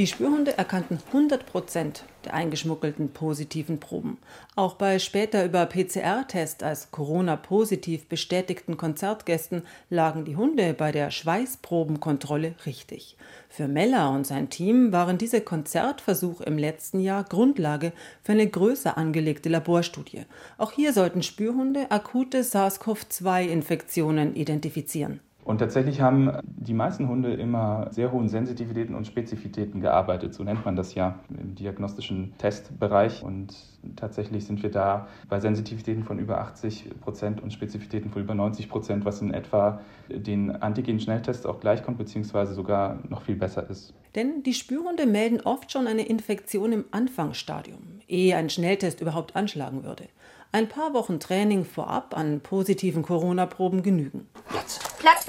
Die 0.00 0.06
Spürhunde 0.06 0.56
erkannten 0.56 0.98
100 1.08 1.44
Prozent 1.44 2.04
der 2.24 2.32
eingeschmuggelten 2.32 3.10
positiven 3.10 3.80
Proben. 3.80 4.16
Auch 4.56 4.76
bei 4.76 4.98
später 4.98 5.44
über 5.44 5.66
PCR-Test 5.66 6.62
als 6.62 6.90
Corona-positiv 6.90 8.06
bestätigten 8.06 8.78
Konzertgästen 8.78 9.62
lagen 9.90 10.24
die 10.24 10.36
Hunde 10.36 10.72
bei 10.72 10.90
der 10.90 11.10
Schweißprobenkontrolle 11.10 12.54
richtig. 12.64 13.18
Für 13.50 13.68
Meller 13.68 14.10
und 14.12 14.26
sein 14.26 14.48
Team 14.48 14.90
waren 14.90 15.18
diese 15.18 15.42
Konzertversuche 15.42 16.44
im 16.44 16.56
letzten 16.56 17.00
Jahr 17.00 17.22
Grundlage 17.22 17.92
für 18.22 18.32
eine 18.32 18.48
größer 18.48 18.96
angelegte 18.96 19.50
Laborstudie. 19.50 20.24
Auch 20.56 20.72
hier 20.72 20.94
sollten 20.94 21.22
Spürhunde 21.22 21.90
akute 21.90 22.42
SARS-CoV-2-Infektionen 22.42 24.34
identifizieren. 24.34 25.20
Und 25.44 25.58
tatsächlich 25.58 26.00
haben 26.00 26.30
die 26.44 26.74
meisten 26.74 27.08
Hunde 27.08 27.32
immer 27.32 27.88
sehr 27.90 28.12
hohen 28.12 28.28
Sensitivitäten 28.28 28.94
und 28.94 29.06
Spezifitäten 29.06 29.80
gearbeitet. 29.80 30.34
So 30.34 30.44
nennt 30.44 30.64
man 30.64 30.76
das 30.76 30.94
ja 30.94 31.18
im 31.30 31.54
diagnostischen 31.54 32.34
Testbereich. 32.38 33.22
Und 33.22 33.56
tatsächlich 33.96 34.44
sind 34.44 34.62
wir 34.62 34.70
da 34.70 35.08
bei 35.28 35.40
Sensitivitäten 35.40 36.04
von 36.04 36.18
über 36.18 36.40
80 36.40 37.00
Prozent 37.00 37.42
und 37.42 37.52
Spezifitäten 37.52 38.10
von 38.10 38.22
über 38.22 38.34
90 38.34 38.68
Prozent, 38.68 39.04
was 39.04 39.22
in 39.22 39.32
etwa 39.32 39.80
den 40.08 40.50
Antigen-Schnelltests 40.50 41.46
auch 41.46 41.58
gleichkommt, 41.60 41.98
beziehungsweise 41.98 42.54
sogar 42.54 42.98
noch 43.08 43.22
viel 43.22 43.36
besser 43.36 43.68
ist. 43.68 43.94
Denn 44.14 44.42
die 44.42 44.54
Spürhunde 44.54 45.06
melden 45.06 45.40
oft 45.40 45.72
schon 45.72 45.86
eine 45.86 46.06
Infektion 46.06 46.72
im 46.72 46.84
Anfangsstadium, 46.90 48.02
ehe 48.08 48.36
ein 48.36 48.50
Schnelltest 48.50 49.00
überhaupt 49.00 49.36
anschlagen 49.36 49.84
würde. 49.84 50.04
Ein 50.52 50.68
paar 50.68 50.94
Wochen 50.94 51.20
Training 51.20 51.64
vorab 51.64 52.16
an 52.16 52.40
positiven 52.40 53.02
Corona-Proben 53.02 53.82
genügen. 53.82 54.26
Jetzt. 54.52 54.89
Platz. 55.00 55.26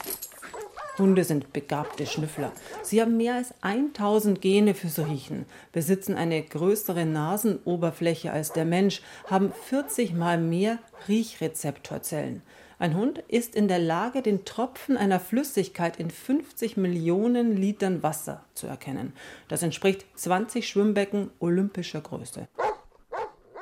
Hunde 0.98 1.24
sind 1.24 1.54
begabte 1.54 2.06
Schnüffler. 2.06 2.52
Sie 2.84 3.02
haben 3.02 3.16
mehr 3.16 3.36
als 3.36 3.54
1000 3.62 4.42
Gene 4.42 4.76
fürs 4.76 5.00
Riechen, 5.00 5.46
besitzen 5.72 6.16
eine 6.16 6.44
größere 6.44 7.06
Nasenoberfläche 7.06 8.34
als 8.34 8.52
der 8.52 8.66
Mensch, 8.66 9.02
haben 9.28 9.54
40 9.70 10.14
mal 10.14 10.38
mehr 10.38 10.78
Riechrezeptorzellen. 11.08 12.42
Ein 12.80 12.98
Hund 12.98 13.20
ist 13.30 13.56
in 13.56 13.70
der 13.70 13.80
Lage, 13.80 14.22
den 14.22 14.44
Tropfen 14.44 14.98
einer 14.98 15.22
Flüssigkeit 15.22 15.98
in 15.98 16.12
50 16.12 16.76
Millionen 16.76 17.56
Litern 17.56 18.04
Wasser 18.04 18.44
zu 18.54 18.68
erkennen. 18.68 19.14
Das 19.48 19.64
entspricht 19.64 20.06
20 20.16 20.68
Schwimmbecken 20.68 21.32
olympischer 21.40 22.02
Größe. 22.02 22.50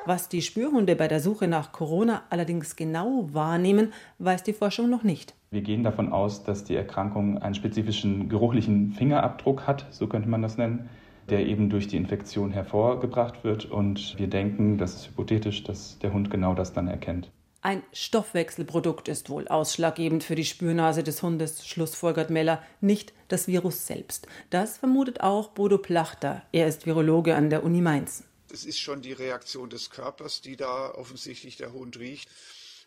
Was 0.06 0.28
die 0.28 0.42
Spürhunde 0.42 0.96
bei 0.96 1.08
der 1.08 1.20
Suche 1.20 1.48
nach 1.48 1.72
Corona 1.72 2.24
allerdings 2.32 2.76
genau 2.76 3.30
wahrnehmen, 3.32 3.94
weiß 4.18 4.42
die 4.42 4.54
Forschung 4.54 4.90
noch 4.90 5.04
nicht. 5.04 5.36
Wir 5.52 5.62
gehen 5.62 5.84
davon 5.84 6.14
aus, 6.14 6.44
dass 6.44 6.64
die 6.64 6.76
Erkrankung 6.76 7.40
einen 7.40 7.56
spezifischen 7.56 8.30
geruchlichen 8.30 8.92
Fingerabdruck 8.92 9.66
hat, 9.66 9.88
so 9.90 10.08
könnte 10.08 10.30
man 10.30 10.44
das 10.44 10.58
nennen, 10.58 10.90
der 11.30 11.48
eben 11.48 11.70
durch 11.70 11.88
die 11.88 11.98
Infektion 11.98 12.52
hervorgebracht 12.52 13.44
wird. 13.44 13.66
Und 13.66 14.16
wir 14.20 14.28
denken, 14.28 14.78
das 14.78 14.96
ist 14.96 15.08
hypothetisch, 15.08 15.64
dass 15.64 15.98
der 16.00 16.14
Hund 16.14 16.30
genau 16.30 16.54
das 16.54 16.74
dann 16.74 16.88
erkennt. 16.88 17.32
Ein 17.62 17.84
Stoffwechselprodukt 17.92 19.10
ist 19.10 19.30
wohl 19.30 19.48
ausschlaggebend 19.48 20.24
für 20.24 20.36
die 20.36 20.46
Spürnase 20.46 21.04
des 21.04 21.22
Hundes, 21.24 21.68
schlussfolgert 21.68 22.30
Meller, 22.30 22.64
nicht 22.80 23.12
das 23.28 23.48
Virus 23.48 23.86
selbst. 23.86 24.28
Das 24.50 24.78
vermutet 24.78 25.22
auch 25.22 25.50
Bodo 25.50 25.78
Plachter. 25.78 26.44
Er 26.52 26.68
ist 26.68 26.86
Virologe 26.86 27.36
an 27.36 27.50
der 27.50 27.64
Uni 27.64 27.82
Mainz. 27.82 28.24
Es 28.54 28.66
ist 28.66 28.80
schon 28.80 29.02
die 29.02 29.14
Reaktion 29.14 29.70
des 29.70 29.90
Körpers, 29.90 30.42
die 30.42 30.56
da 30.56 30.92
offensichtlich 30.92 31.58
der 31.58 31.74
Hund 31.74 32.00
riecht. 32.00 32.30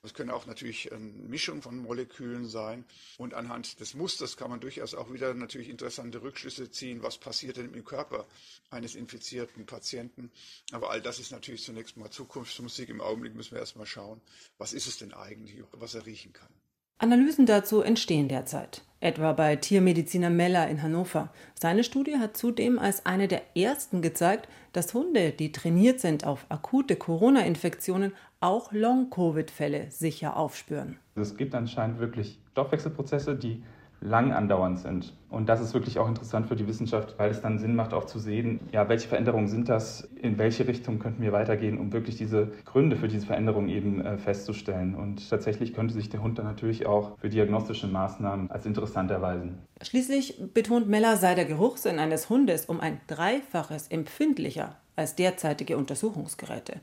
Das 0.02 0.14
können 0.14 0.30
auch 0.30 0.46
natürlich 0.46 0.92
eine 0.92 1.00
Mischung 1.00 1.62
von 1.62 1.78
Molekülen 1.78 2.48
sein. 2.48 2.84
Und 3.18 3.34
anhand 3.34 3.78
des 3.78 3.94
Musters 3.94 4.36
kann 4.36 4.50
man 4.50 4.58
durchaus 4.58 4.94
auch 4.94 5.12
wieder 5.12 5.32
natürlich 5.32 5.68
interessante 5.68 6.22
Rückschlüsse 6.22 6.72
ziehen, 6.72 7.04
was 7.04 7.18
passiert 7.18 7.56
denn 7.56 7.72
im 7.72 7.84
Körper 7.84 8.26
eines 8.70 8.96
infizierten 8.96 9.64
Patienten. 9.64 10.32
Aber 10.72 10.90
all 10.90 11.00
das 11.00 11.20
ist 11.20 11.30
natürlich 11.30 11.62
zunächst 11.62 11.96
mal 11.96 12.10
Zukunftsmusik. 12.10 12.88
Im 12.88 13.00
Augenblick 13.00 13.36
müssen 13.36 13.52
wir 13.52 13.60
erstmal 13.60 13.86
schauen, 13.86 14.20
was 14.58 14.72
ist 14.72 14.88
es 14.88 14.98
denn 14.98 15.14
eigentlich, 15.14 15.62
was 15.70 15.94
er 15.94 16.04
riechen 16.04 16.32
kann. 16.32 16.52
Analysen 16.98 17.46
dazu 17.46 17.80
entstehen 17.80 18.28
derzeit, 18.28 18.82
etwa 19.00 19.32
bei 19.32 19.56
Tiermediziner 19.56 20.30
Meller 20.30 20.68
in 20.68 20.82
Hannover. 20.82 21.32
Seine 21.60 21.82
Studie 21.82 22.18
hat 22.18 22.36
zudem 22.36 22.78
als 22.78 23.06
eine 23.06 23.26
der 23.26 23.56
ersten 23.56 24.02
gezeigt, 24.02 24.48
dass 24.72 24.94
Hunde, 24.94 25.32
die 25.32 25.50
trainiert 25.50 26.00
sind 26.00 26.24
auf 26.24 26.46
akute 26.48 26.94
Corona-Infektionen, 26.94 28.12
auch 28.42 28.72
Long-Covid-Fälle 28.72 29.90
sicher 29.90 30.36
aufspüren. 30.36 30.98
Es 31.14 31.36
gibt 31.36 31.54
anscheinend 31.54 31.98
wirklich 31.98 32.38
Stoffwechselprozesse, 32.52 33.36
die 33.36 33.62
lang 34.02 34.32
andauernd 34.32 34.80
sind. 34.80 35.14
Und 35.30 35.48
das 35.48 35.60
ist 35.60 35.74
wirklich 35.74 35.98
auch 35.98 36.08
interessant 36.08 36.48
für 36.48 36.56
die 36.56 36.66
Wissenschaft, 36.66 37.14
weil 37.18 37.30
es 37.30 37.40
dann 37.40 37.58
Sinn 37.58 37.74
macht, 37.74 37.94
auch 37.94 38.04
zu 38.04 38.18
sehen, 38.18 38.60
ja, 38.72 38.88
welche 38.88 39.08
Veränderungen 39.08 39.48
sind 39.48 39.68
das, 39.68 40.08
in 40.20 40.38
welche 40.38 40.66
Richtung 40.66 40.98
könnten 40.98 41.22
wir 41.22 41.32
weitergehen, 41.32 41.78
um 41.78 41.92
wirklich 41.92 42.16
diese 42.16 42.48
Gründe 42.64 42.96
für 42.96 43.08
diese 43.08 43.26
Veränderungen 43.26 43.68
eben 43.68 44.04
äh, 44.04 44.18
festzustellen. 44.18 44.94
Und 44.94 45.28
tatsächlich 45.30 45.72
könnte 45.72 45.94
sich 45.94 46.10
der 46.10 46.22
Hund 46.22 46.38
dann 46.38 46.46
natürlich 46.46 46.86
auch 46.86 47.16
für 47.18 47.28
diagnostische 47.28 47.86
Maßnahmen 47.86 48.50
als 48.50 48.66
interessant 48.66 49.10
erweisen. 49.10 49.58
Schließlich 49.80 50.42
betont 50.52 50.88
Meller, 50.88 51.16
sei 51.16 51.34
der 51.34 51.44
Geruchssinn 51.44 51.98
eines 51.98 52.28
Hundes 52.28 52.66
um 52.66 52.80
ein 52.80 53.00
Dreifaches 53.06 53.88
empfindlicher 53.88 54.76
als 54.96 55.14
derzeitige 55.14 55.76
Untersuchungsgeräte. 55.76 56.80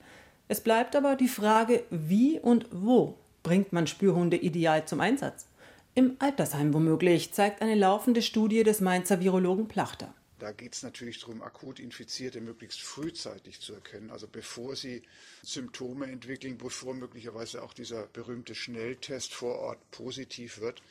Es 0.51 0.61
bleibt 0.61 0.95
aber 0.95 1.15
die 1.15 1.27
Frage, 1.27 1.83
wie 1.91 2.39
und 2.39 2.65
wo 2.71 3.13
bringt 3.43 3.71
man 3.71 3.85
Spürhunde 3.85 4.35
ideal 4.35 4.83
zum 4.83 4.99
Einsatz? 4.99 5.45
Im 5.93 6.15
Altersheim 6.17 6.73
womöglich, 6.73 7.31
zeigt 7.33 7.61
eine 7.61 7.75
laufende 7.75 8.23
Studie 8.23 8.63
des 8.63 8.81
Mainzer 8.81 9.19
Virologen 9.19 9.67
Plachter. 9.67 10.11
Da 10.39 10.53
geht 10.53 10.73
es 10.73 10.83
natürlich 10.83 11.19
darum, 11.19 11.41
akut 11.41 11.79
Infizierte 11.79 12.39
möglichst 12.39 12.81
frühzeitig 12.81 13.59
zu 13.59 13.73
erkennen, 13.73 14.09
also 14.09 14.25
bevor 14.25 14.77
sie 14.77 15.01
Symptome 15.43 16.05
entwickeln, 16.05 16.57
bevor 16.57 16.93
möglicherweise 16.93 17.61
auch 17.61 17.73
dieser 17.73 18.07
berühmte 18.07 18.55
Schnelltest 18.55 19.33
vor 19.33 19.59
Ort 19.59 19.91
positiv 19.91 20.61
wird, 20.61 20.81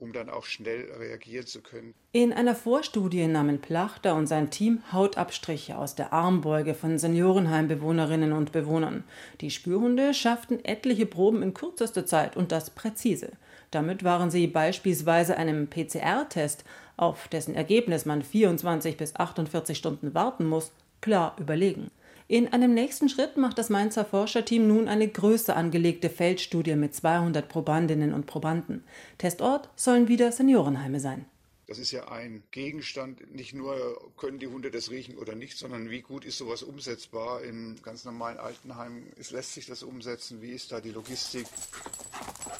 um 0.00 0.12
dann 0.12 0.28
auch 0.28 0.44
schnell 0.44 0.90
reagieren 0.92 1.46
zu 1.46 1.60
können. 1.60 1.94
In 2.10 2.32
einer 2.32 2.56
Vorstudie 2.56 3.26
nahmen 3.28 3.60
Plachter 3.60 4.16
und 4.16 4.26
sein 4.26 4.50
Team 4.50 4.82
Hautabstriche 4.90 5.78
aus 5.78 5.94
der 5.94 6.12
Armbeuge 6.12 6.74
von 6.74 6.98
Seniorenheimbewohnerinnen 6.98 8.32
und 8.32 8.50
Bewohnern. 8.50 9.04
Die 9.40 9.50
Spürhunde 9.50 10.14
schafften 10.14 10.64
etliche 10.64 11.06
Proben 11.06 11.42
in 11.42 11.54
kürzester 11.54 12.06
Zeit 12.06 12.36
und 12.36 12.50
das 12.50 12.70
präzise. 12.70 13.32
Damit 13.70 14.04
waren 14.04 14.30
sie 14.30 14.46
beispielsweise 14.46 15.36
einem 15.36 15.68
PCR-Test, 15.68 16.64
auf 16.96 17.28
dessen 17.28 17.54
Ergebnis 17.54 18.04
man 18.04 18.22
24 18.22 18.96
bis 18.96 19.16
48 19.16 19.76
Stunden 19.76 20.14
warten 20.14 20.46
muss, 20.46 20.72
klar 21.00 21.36
überlegen. 21.38 21.90
In 22.28 22.52
einem 22.52 22.74
nächsten 22.74 23.08
Schritt 23.08 23.36
macht 23.36 23.56
das 23.56 23.70
Mainzer 23.70 24.04
Forscherteam 24.04 24.66
nun 24.66 24.88
eine 24.88 25.06
größer 25.06 25.54
angelegte 25.54 26.10
Feldstudie 26.10 26.74
mit 26.74 26.92
200 26.92 27.48
Probandinnen 27.48 28.12
und 28.12 28.26
Probanden. 28.26 28.82
Testort 29.18 29.68
sollen 29.76 30.08
wieder 30.08 30.32
Seniorenheime 30.32 30.98
sein. 30.98 31.26
Das 31.68 31.78
ist 31.78 31.92
ja 31.92 32.08
ein 32.08 32.42
Gegenstand. 32.50 33.34
Nicht 33.34 33.54
nur 33.54 33.76
können 34.16 34.38
die 34.38 34.46
Hunde 34.46 34.70
das 34.70 34.90
riechen 34.90 35.18
oder 35.18 35.34
nicht, 35.34 35.58
sondern 35.58 35.90
wie 35.90 36.00
gut 36.00 36.24
ist 36.24 36.38
sowas 36.38 36.62
umsetzbar 36.62 37.42
in 37.42 37.76
ganz 37.82 38.04
normalen 38.04 38.38
Altenheimen? 38.38 39.04
Es 39.18 39.30
lässt 39.30 39.54
sich 39.54 39.66
das 39.66 39.82
umsetzen. 39.82 40.42
Wie 40.42 40.50
ist 40.50 40.70
da 40.70 40.80
die 40.80 40.92
Logistik? 40.92 41.46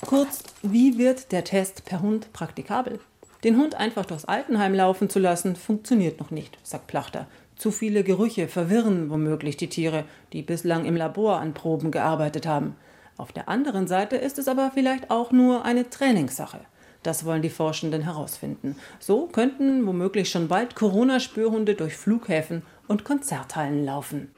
Kurz, 0.07 0.43
wie 0.62 0.99
wird 0.99 1.31
der 1.33 1.45
Test 1.45 1.85
per 1.85 2.02
Hund 2.02 2.33
praktikabel? 2.33 3.00
Den 3.45 3.59
Hund 3.59 3.75
einfach 3.75 4.07
durchs 4.07 4.25
Altenheim 4.25 4.75
laufen 4.75 5.09
zu 5.09 5.19
lassen, 5.19 5.57
funktioniert 5.57 6.21
noch 6.21 6.31
nicht, 6.31 6.59
sagt 6.62 6.87
Plachter. 6.87 7.26
Zu 7.57 7.71
viele 7.71 8.05
Gerüche 8.05 8.49
verwirren 8.49 9.09
womöglich 9.11 9.57
die 9.57 9.69
Tiere, 9.69 10.05
die 10.33 10.43
bislang 10.43 10.85
im 10.85 10.97
Labor 10.97 11.38
an 11.38 11.55
Proben 11.55 11.90
gearbeitet 11.90 12.47
haben. 12.47 12.76
Auf 13.16 13.33
der 13.33 13.49
anderen 13.49 13.87
Seite 13.87 14.16
ist 14.16 14.38
es 14.38 14.47
aber 14.47 14.71
vielleicht 14.75 15.11
auch 15.11 15.33
nur 15.33 15.64
eine 15.64 15.88
Trainingssache. 15.88 16.61
Das 17.02 17.25
wollen 17.25 17.43
die 17.43 17.50
Forschenden 17.50 18.02
herausfinden. 18.02 18.76
So 18.99 19.26
könnten 19.26 19.87
womöglich 19.87 20.28
schon 20.28 20.49
bald 20.49 20.75
Corona-Spürhunde 20.75 21.75
durch 21.75 21.97
Flughäfen 21.97 22.62
und 22.88 23.05
Konzerthallen 23.05 23.85
laufen. 23.85 24.33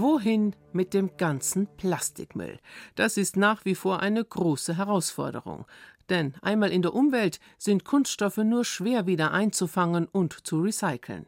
Wohin 0.00 0.56
mit 0.72 0.94
dem 0.94 1.18
ganzen 1.18 1.66
Plastikmüll? 1.76 2.58
Das 2.94 3.18
ist 3.18 3.36
nach 3.36 3.66
wie 3.66 3.74
vor 3.74 4.00
eine 4.00 4.24
große 4.24 4.78
Herausforderung. 4.78 5.66
Denn 6.08 6.32
einmal 6.40 6.70
in 6.70 6.80
der 6.80 6.94
Umwelt 6.94 7.38
sind 7.58 7.84
Kunststoffe 7.84 8.38
nur 8.38 8.64
schwer 8.64 9.06
wieder 9.06 9.32
einzufangen 9.32 10.06
und 10.06 10.46
zu 10.46 10.62
recyceln. 10.62 11.26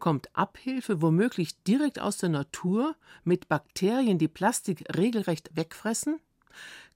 Kommt 0.00 0.34
Abhilfe 0.36 1.00
womöglich 1.00 1.62
direkt 1.62 2.00
aus 2.00 2.16
der 2.16 2.30
Natur 2.30 2.96
mit 3.22 3.46
Bakterien, 3.46 4.18
die 4.18 4.26
Plastik 4.26 4.84
regelrecht 4.96 5.50
wegfressen? 5.54 6.18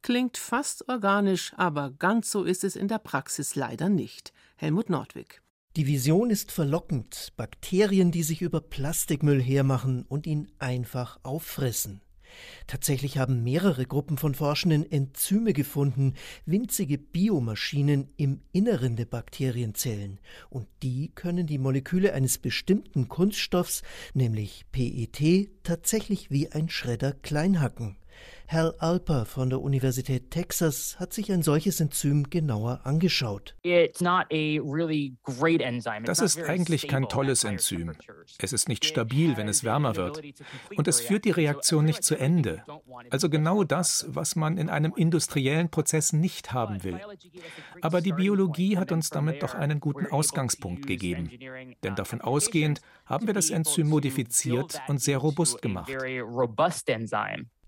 Klingt 0.03 0.39
fast 0.39 0.89
organisch, 0.89 1.53
aber 1.57 1.93
ganz 1.93 2.33
so 2.33 2.43
ist 2.43 2.65
es 2.65 2.75
in 2.75 2.89
der 2.89 2.99
Praxis 2.99 3.55
leider 3.55 3.89
nicht. 3.89 4.33
Helmut 4.57 4.91
Nordwig. 4.91 5.41
Die 5.77 5.87
Vision 5.87 6.31
ist 6.31 6.51
verlockend. 6.51 7.33
Bakterien, 7.37 8.11
die 8.11 8.25
sich 8.25 8.43
über 8.43 8.61
Plastikmüll 8.61 9.41
hermachen 9.41 10.05
und 10.09 10.27
ihn 10.27 10.51
einfach 10.59 11.21
auffressen. 11.23 12.01
Tatsächlich 12.67 13.19
haben 13.19 13.45
mehrere 13.45 13.87
Gruppen 13.87 14.19
von 14.19 14.35
Forschenden 14.35 14.91
Enzyme 14.91 15.53
gefunden, 15.53 16.15
winzige 16.45 16.99
Biomaschinen 16.99 18.09
im 18.17 18.41
Inneren 18.51 18.97
der 18.97 19.05
Bakterienzellen. 19.05 20.19
Und 20.49 20.67
die 20.83 21.13
können 21.15 21.47
die 21.47 21.59
Moleküle 21.59 22.15
eines 22.15 22.39
bestimmten 22.39 23.09
Kunststoffs, 23.09 23.83
nämlich 24.13 24.65
PET, 24.73 25.51
tatsächlich 25.63 26.33
wie 26.33 26.51
ein 26.51 26.69
Schredder 26.69 27.13
kleinhacken. 27.13 27.97
Hal 28.51 28.75
Alper 28.79 29.27
von 29.27 29.49
der 29.49 29.61
Universität 29.61 30.33
Texas 30.33 30.99
hat 30.99 31.13
sich 31.13 31.31
ein 31.31 31.43
solches 31.43 31.79
Enzym 31.79 32.31
genauer 32.31 32.81
angeschaut. 32.83 33.55
Das 36.05 36.21
ist 36.21 36.43
eigentlich 36.43 36.89
kein 36.89 37.09
tolles 37.09 37.45
Enzym. 37.45 37.93
Es 38.41 38.53
ist 38.53 38.69
nicht 38.69 38.85
stabil, 38.85 39.37
wenn 39.37 39.47
es 39.47 39.63
wärmer 39.63 39.95
wird. 39.95 40.21
Und 40.77 40.89
es 40.89 41.01
führt 41.01 41.27
die 41.27 41.31
Reaktion 41.31 41.85
nicht 41.85 42.03
zu 42.03 42.17
Ende. 42.17 42.65
Also 43.11 43.31
genau 43.31 43.63
das, 43.63 44.07
was 44.09 44.35
man 44.35 44.59
in 44.59 44.69
einem 44.69 44.95
industriellen 44.97 45.71
Prozess 45.71 46.13
nicht 46.13 46.53
haben 46.53 46.83
will. 46.83 46.99
Aber 47.83 48.01
die 48.01 48.13
Biologie 48.13 48.79
hat 48.79 48.91
uns 48.91 49.11
damit 49.11 49.45
doch 49.45 49.55
einen 49.55 49.79
guten 49.79 50.07
Ausgangspunkt 50.07 50.89
gegeben. 50.89 51.31
Denn 51.85 51.95
davon 51.95 52.21
ausgehend 52.21 52.81
haben 53.07 53.29
wir 53.29 53.35
das 53.35 53.51
Enzym 53.51 53.89
modifiziert 53.89 54.83
und 54.89 55.01
sehr 55.01 55.19
robust 55.19 55.63
gemacht. 55.63 55.89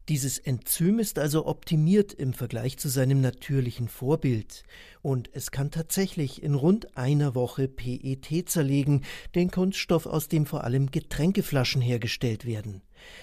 Dieses 0.09 0.39
Enzym 0.39 0.99
ist 0.99 1.19
also 1.21 1.47
optimiert 1.47 2.13
im 2.13 2.33
Vergleich 2.33 2.77
zu 2.77 2.89
seinem 2.89 3.21
natürlichen 3.21 3.89
Vorbild. 3.89 4.65
Und 5.01 5.31
es 5.33 5.53
kann 5.53 5.71
tatsächlich 5.71 6.43
in 6.43 6.55
rund 6.55 6.97
einer 6.97 7.37
Woche 7.37 7.69
PET 7.69 8.49
zerlegen, 8.49 9.05
den 9.37 9.53
Kunststoff, 9.53 10.07
aus 10.07 10.27
dem 10.27 10.45
vor 10.45 10.65
allem 10.65 10.91
Getränkeflaschen 10.91 11.81
hergestellt 11.81 12.47
werden. 12.47 12.83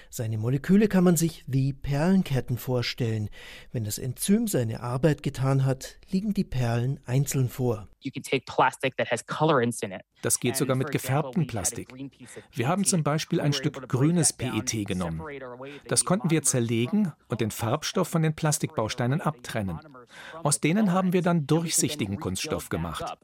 Seine 0.09 0.37
Moleküle 0.37 0.87
kann 0.87 1.03
man 1.03 1.17
sich 1.17 1.43
wie 1.47 1.73
Perlenketten 1.73 2.57
vorstellen. 2.57 3.29
Wenn 3.71 3.83
das 3.83 3.97
Enzym 3.97 4.47
seine 4.47 4.81
Arbeit 4.81 5.23
getan 5.23 5.65
hat, 5.65 5.99
liegen 6.09 6.33
die 6.33 6.43
Perlen 6.43 6.99
einzeln 7.05 7.49
vor. 7.49 7.87
Das 10.21 10.39
geht 10.39 10.55
sogar 10.55 10.75
mit 10.75 10.91
gefärbtem 10.91 11.47
Plastik. 11.47 11.89
Wir 12.51 12.67
haben 12.67 12.85
zum 12.85 13.03
Beispiel 13.03 13.41
ein 13.41 13.53
Stück 13.53 13.89
grünes 13.89 14.33
PET 14.33 14.87
genommen. 14.87 15.21
Das 15.87 16.05
konnten 16.05 16.29
wir 16.29 16.43
zerlegen 16.43 17.11
und 17.27 17.41
den 17.41 17.51
Farbstoff 17.51 18.07
von 18.07 18.21
den 18.21 18.35
Plastikbausteinen 18.35 19.21
abtrennen. 19.21 19.79
Aus 20.43 20.61
denen 20.61 20.93
haben 20.93 21.13
wir 21.13 21.21
dann 21.21 21.45
durchsichtigen 21.45 22.19
Kunststoff 22.19 22.69
gemacht. 22.69 23.17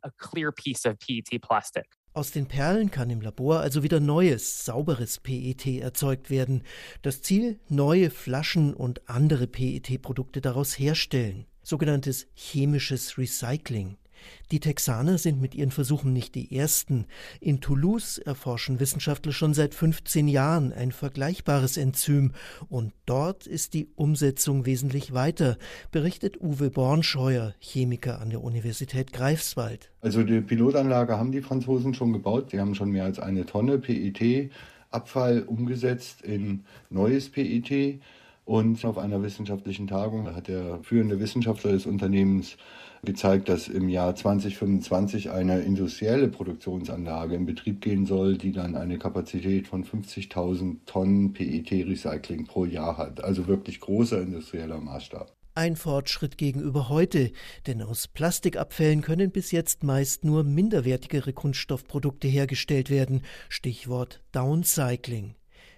Aus 2.15 2.31
den 2.31 2.45
Perlen 2.45 2.91
kann 2.91 3.09
im 3.09 3.19
Labor 3.19 3.59
also 3.59 3.83
wieder 3.83 3.99
neues, 3.99 4.63
sauberes 4.63 5.19
PET 5.19 5.81
erzeugt 5.81 6.29
werden. 6.29 6.63
Das 7.01 7.21
Ziel, 7.21 7.59
neue 7.67 8.09
Flaschen 8.09 8.73
und 8.73 9.09
andere 9.09 9.47
PET-Produkte 9.47 10.39
daraus 10.39 10.79
herstellen. 10.79 11.45
Sogenanntes 11.61 12.27
chemisches 12.33 13.17
Recycling. 13.17 13.97
Die 14.51 14.59
Texaner 14.59 15.17
sind 15.17 15.41
mit 15.41 15.55
ihren 15.55 15.71
Versuchen 15.71 16.13
nicht 16.13 16.35
die 16.35 16.55
ersten. 16.55 17.05
In 17.39 17.61
Toulouse 17.61 18.17
erforschen 18.17 18.79
Wissenschaftler 18.79 19.31
schon 19.31 19.53
seit 19.53 19.73
15 19.73 20.27
Jahren 20.27 20.71
ein 20.73 20.91
vergleichbares 20.91 21.77
Enzym 21.77 22.33
und 22.69 22.93
dort 23.05 23.47
ist 23.47 23.73
die 23.73 23.87
Umsetzung 23.95 24.65
wesentlich 24.65 25.13
weiter, 25.13 25.57
berichtet 25.91 26.39
Uwe 26.41 26.69
Bornscheuer, 26.69 27.53
Chemiker 27.59 28.21
an 28.21 28.29
der 28.29 28.43
Universität 28.43 29.13
Greifswald. 29.13 29.91
Also 30.01 30.23
die 30.23 30.41
Pilotanlage 30.41 31.17
haben 31.17 31.31
die 31.31 31.41
Franzosen 31.41 31.93
schon 31.93 32.13
gebaut. 32.13 32.51
Sie 32.51 32.59
haben 32.59 32.75
schon 32.75 32.91
mehr 32.91 33.05
als 33.05 33.19
eine 33.19 33.45
Tonne 33.45 33.79
PET 33.79 34.51
Abfall 34.95 35.43
umgesetzt 35.43 36.21
in 36.21 36.63
neues 36.89 37.29
PET. 37.29 37.99
Und 38.45 38.85
auf 38.85 38.99
einer 38.99 39.23
wissenschaftlichen 39.23 39.87
Tagung 39.87 40.33
hat 40.35 40.47
der 40.47 40.79
führende 40.83 41.19
Wissenschaftler 41.19 41.71
des 41.71 41.87
Unternehmens 41.87 42.57
gezeigt, 43.05 43.49
dass 43.49 43.67
im 43.67 43.89
Jahr 43.89 44.15
2025 44.15 45.31
eine 45.31 45.61
industrielle 45.61 46.27
Produktionsanlage 46.27 47.35
in 47.35 47.45
Betrieb 47.45 47.81
gehen 47.81 48.05
soll, 48.05 48.37
die 48.37 48.51
dann 48.51 48.75
eine 48.75 48.97
Kapazität 48.97 49.67
von 49.67 49.83
50.000 49.83 50.77
Tonnen 50.85 51.33
PET-Recycling 51.33 52.45
pro 52.45 52.65
Jahr 52.65 52.97
hat. 52.97 53.23
Also 53.23 53.47
wirklich 53.47 53.79
großer 53.79 54.21
industrieller 54.21 54.79
Maßstab. 54.79 55.31
Ein 55.57 55.77
Fortschritt 55.77 56.37
gegenüber 56.37 56.89
heute, 56.89 57.31
denn 57.65 57.81
aus 57.81 58.09
Plastikabfällen 58.09 59.01
können 59.01 59.31
bis 59.31 59.51
jetzt 59.51 59.85
meist 59.85 60.25
nur 60.25 60.43
minderwertigere 60.43 61.31
Kunststoffprodukte 61.31 62.27
hergestellt 62.27 62.89
werden. 62.89 63.21
Stichwort 63.47 64.21
Downcycling. 64.33 65.35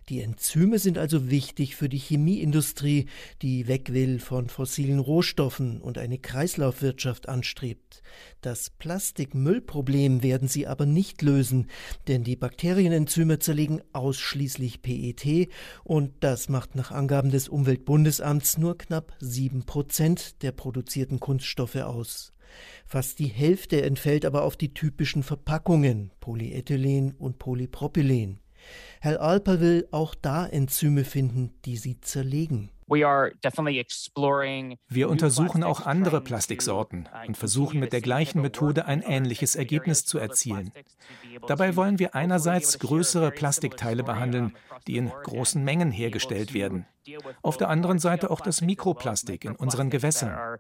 Die 0.10 0.22
Enzyme 0.22 0.80
sind 0.80 0.98
also 0.98 1.30
wichtig 1.30 1.76
für 1.76 1.90
die 1.90 1.98
Chemieindustrie, 1.98 3.08
die 3.42 3.68
weg 3.68 3.92
will 3.92 4.20
von 4.20 4.48
fossilen 4.48 5.00
Rohstoffen 5.00 5.82
und 5.82 5.98
eine 5.98 6.18
Kreislaufwirtschaft 6.18 7.28
anstrebt. 7.28 8.02
Das 8.40 8.70
Plastikmüllproblem 8.70 10.24
werden 10.24 10.48
sie 10.48 10.66
aber 10.66 10.86
nicht 10.86 11.22
lösen, 11.24 11.68
denn 12.08 12.24
die 12.24 12.38
Bakterienenzyme 12.38 13.40
zerlegen 13.40 13.82
ausschließlich 13.92 14.82
PET 14.82 15.50
und 15.84 16.14
das 16.22 16.48
macht 16.48 16.76
nach 16.76 16.92
Angaben 16.92 17.30
des 17.30 17.50
Umweltbundesamts 17.50 18.58
nur 18.58 18.78
knapp 18.78 19.14
sieben 19.20 19.66
Prozent 19.66 20.42
der 20.42 20.54
produzierten 20.54 21.20
Kunststoffe 21.20 21.76
aus. 21.76 22.32
Fast 22.86 23.20
die 23.20 23.28
Hälfte 23.28 23.82
entfällt 23.82 24.24
aber 24.24 24.44
auf 24.44 24.56
die 24.56 24.74
typischen 24.74 25.22
Verpackungen 25.22 26.12
Polyethylen 26.22 27.12
und 27.12 27.40
Polypropylen. 27.40 28.40
Herr 29.02 29.22
Alper 29.22 29.60
will 29.60 29.88
auch 29.92 30.16
da 30.16 30.46
Enzyme 30.46 31.04
finden, 31.04 31.54
die 31.66 31.78
sie 31.78 32.00
zerlegen. 32.02 32.70
Wir 34.88 35.10
untersuchen 35.10 35.64
auch 35.64 35.86
andere 35.86 36.22
Plastiksorten 36.22 37.10
uh, 37.14 37.28
und 37.28 37.36
versuchen 37.36 37.82
mit 37.82 37.92
der 37.92 38.00
gleichen 38.00 38.42
Methode 38.42 38.86
ein 38.86 39.02
ähnliches 39.02 39.58
Ergebnis 39.58 40.06
zu 40.06 40.20
erzielen. 40.20 40.72
Dabei 41.48 41.76
wollen 41.76 42.00
wir 42.00 42.16
einerseits 42.16 42.80
größere 42.80 43.32
Plastikteile 43.32 44.04
behandeln, 44.04 44.56
die 44.88 44.96
in 44.96 45.10
großen 45.10 45.62
Mengen 45.62 45.92
hergestellt 45.92 46.54
werden. 46.54 46.86
Auf 47.42 47.58
der 47.58 47.70
anderen 47.70 48.00
Seite 48.00 48.32
auch 48.32 48.40
das 48.40 48.62
Mikroplastik 48.62 49.44
in 49.44 49.56
unseren 49.56 49.90
Gewässern. 49.90 50.58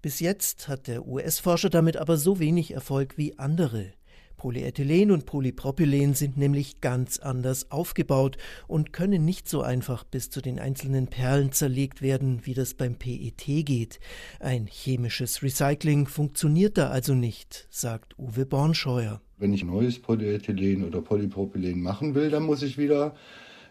Bis 0.00 0.20
jetzt 0.20 0.68
hat 0.68 0.86
der 0.86 1.06
US-Forscher 1.06 1.70
damit 1.70 1.98
aber 1.98 2.16
so 2.16 2.38
wenig 2.38 2.72
Erfolg 2.72 3.18
wie 3.18 3.38
andere. 3.38 3.92
Polyethylen 4.38 5.10
und 5.10 5.26
Polypropylen 5.26 6.14
sind 6.14 6.38
nämlich 6.38 6.80
ganz 6.80 7.18
anders 7.18 7.70
aufgebaut 7.70 8.38
und 8.66 8.94
können 8.94 9.26
nicht 9.26 9.48
so 9.48 9.60
einfach 9.60 10.04
bis 10.04 10.30
zu 10.30 10.40
den 10.40 10.58
einzelnen 10.58 11.08
Perlen 11.08 11.52
zerlegt 11.52 12.00
werden, 12.00 12.46
wie 12.46 12.54
das 12.54 12.72
beim 12.72 12.94
PET 12.94 13.44
geht. 13.66 14.00
Ein 14.40 14.66
chemisches 14.66 15.42
Recycling 15.42 16.06
funktioniert 16.06 16.78
da 16.78 16.88
also 16.88 17.14
nicht, 17.14 17.66
sagt 17.68 18.18
Uwe 18.18 18.46
Bornscheuer. 18.46 19.20
Wenn 19.36 19.52
ich 19.52 19.64
neues 19.64 19.98
Polyethylen 19.98 20.84
oder 20.84 21.02
Polypropylen 21.02 21.82
machen 21.82 22.14
will, 22.14 22.30
dann 22.30 22.44
muss 22.44 22.62
ich 22.62 22.78
wieder 22.78 23.14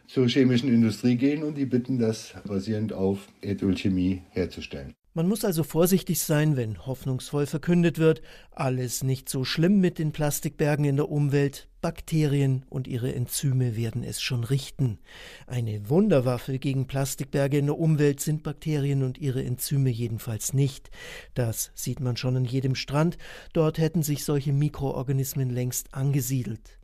zur 0.08 0.28
chemischen 0.28 0.70
Industrie 0.70 1.16
gehen 1.16 1.44
und 1.44 1.58
die 1.58 1.66
bitten, 1.66 1.98
das 1.98 2.34
basierend 2.46 2.94
auf 2.94 3.28
Erdölchemie 3.42 4.22
herzustellen. 4.30 4.94
Man 5.18 5.28
muss 5.28 5.44
also 5.44 5.64
vorsichtig 5.64 6.22
sein, 6.22 6.58
wenn 6.58 6.86
hoffnungsvoll 6.86 7.48
verkündet 7.48 7.98
wird, 7.98 8.22
alles 8.52 9.04
nicht 9.04 9.30
so 9.30 9.46
schlimm 9.46 9.80
mit 9.80 9.98
den 9.98 10.12
Plastikbergen 10.12 10.86
in 10.86 10.96
der 10.96 11.10
Umwelt, 11.10 11.70
Bakterien 11.82 12.68
und 12.70 12.88
ihre 12.88 13.16
Enzyme 13.16 13.76
werden 13.76 14.04
es 14.04 14.22
schon 14.22 14.44
richten. 14.44 15.00
Eine 15.48 15.90
Wunderwaffe 15.90 16.60
gegen 16.60 16.86
Plastikberge 16.86 17.58
in 17.58 17.66
der 17.66 17.80
Umwelt 17.80 18.20
sind 18.20 18.44
Bakterien 18.44 19.02
und 19.02 19.18
ihre 19.18 19.44
Enzyme 19.44 19.90
jedenfalls 19.90 20.54
nicht. 20.54 20.92
Das 21.34 21.72
sieht 21.74 22.00
man 22.00 22.16
schon 22.16 22.38
an 22.38 22.46
jedem 22.46 22.76
Strand, 22.76 23.18
dort 23.54 23.80
hätten 23.80 24.04
sich 24.04 24.24
solche 24.24 24.54
Mikroorganismen 24.54 25.50
längst 25.50 25.96
angesiedelt. 25.96 26.77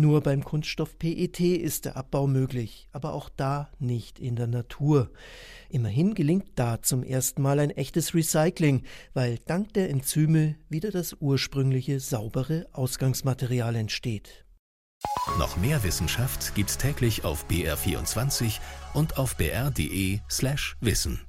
Nur 0.00 0.20
beim 0.20 0.44
Kunststoff 0.44 0.96
PET 0.96 1.40
ist 1.40 1.84
der 1.84 1.96
Abbau 1.96 2.28
möglich, 2.28 2.88
aber 2.92 3.14
auch 3.14 3.28
da 3.28 3.68
nicht 3.80 4.20
in 4.20 4.36
der 4.36 4.46
Natur. 4.46 5.10
Immerhin 5.70 6.14
gelingt 6.14 6.52
da 6.54 6.80
zum 6.80 7.02
ersten 7.02 7.42
Mal 7.42 7.58
ein 7.58 7.70
echtes 7.70 8.14
Recycling, 8.14 8.84
weil 9.12 9.40
dank 9.46 9.74
der 9.74 9.90
Enzyme 9.90 10.54
wieder 10.68 10.92
das 10.92 11.16
ursprüngliche 11.18 11.98
saubere 11.98 12.68
Ausgangsmaterial 12.74 13.74
entsteht. 13.74 14.44
Noch 15.36 15.56
mehr 15.56 15.82
Wissenschaft 15.82 16.54
gibt's 16.54 16.78
täglich 16.78 17.24
auf 17.24 17.46
BR24 17.48 18.60
und 18.94 19.18
auf 19.18 19.36
br.de/wissen. 19.36 21.20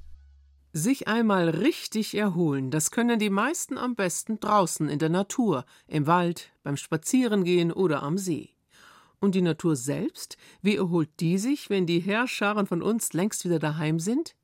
Sich 0.72 1.08
einmal 1.08 1.48
richtig 1.48 2.16
erholen, 2.16 2.70
das 2.70 2.92
können 2.92 3.18
die 3.18 3.30
meisten 3.30 3.76
am 3.76 3.96
besten 3.96 4.38
draußen 4.38 4.88
in 4.88 5.00
der 5.00 5.08
Natur, 5.08 5.64
im 5.88 6.06
Wald, 6.06 6.52
beim 6.62 6.76
Spazierengehen 6.76 7.72
oder 7.72 8.04
am 8.04 8.16
See. 8.16 8.50
Und 9.20 9.34
die 9.34 9.42
Natur 9.42 9.76
selbst, 9.76 10.38
wie 10.62 10.76
erholt 10.76 11.10
die 11.20 11.36
sich, 11.36 11.68
wenn 11.68 11.86
die 11.86 12.00
Heerscharen 12.00 12.66
von 12.66 12.82
uns 12.82 13.12
längst 13.12 13.44
wieder 13.44 13.58
daheim 13.58 14.00
sind? 14.00 14.34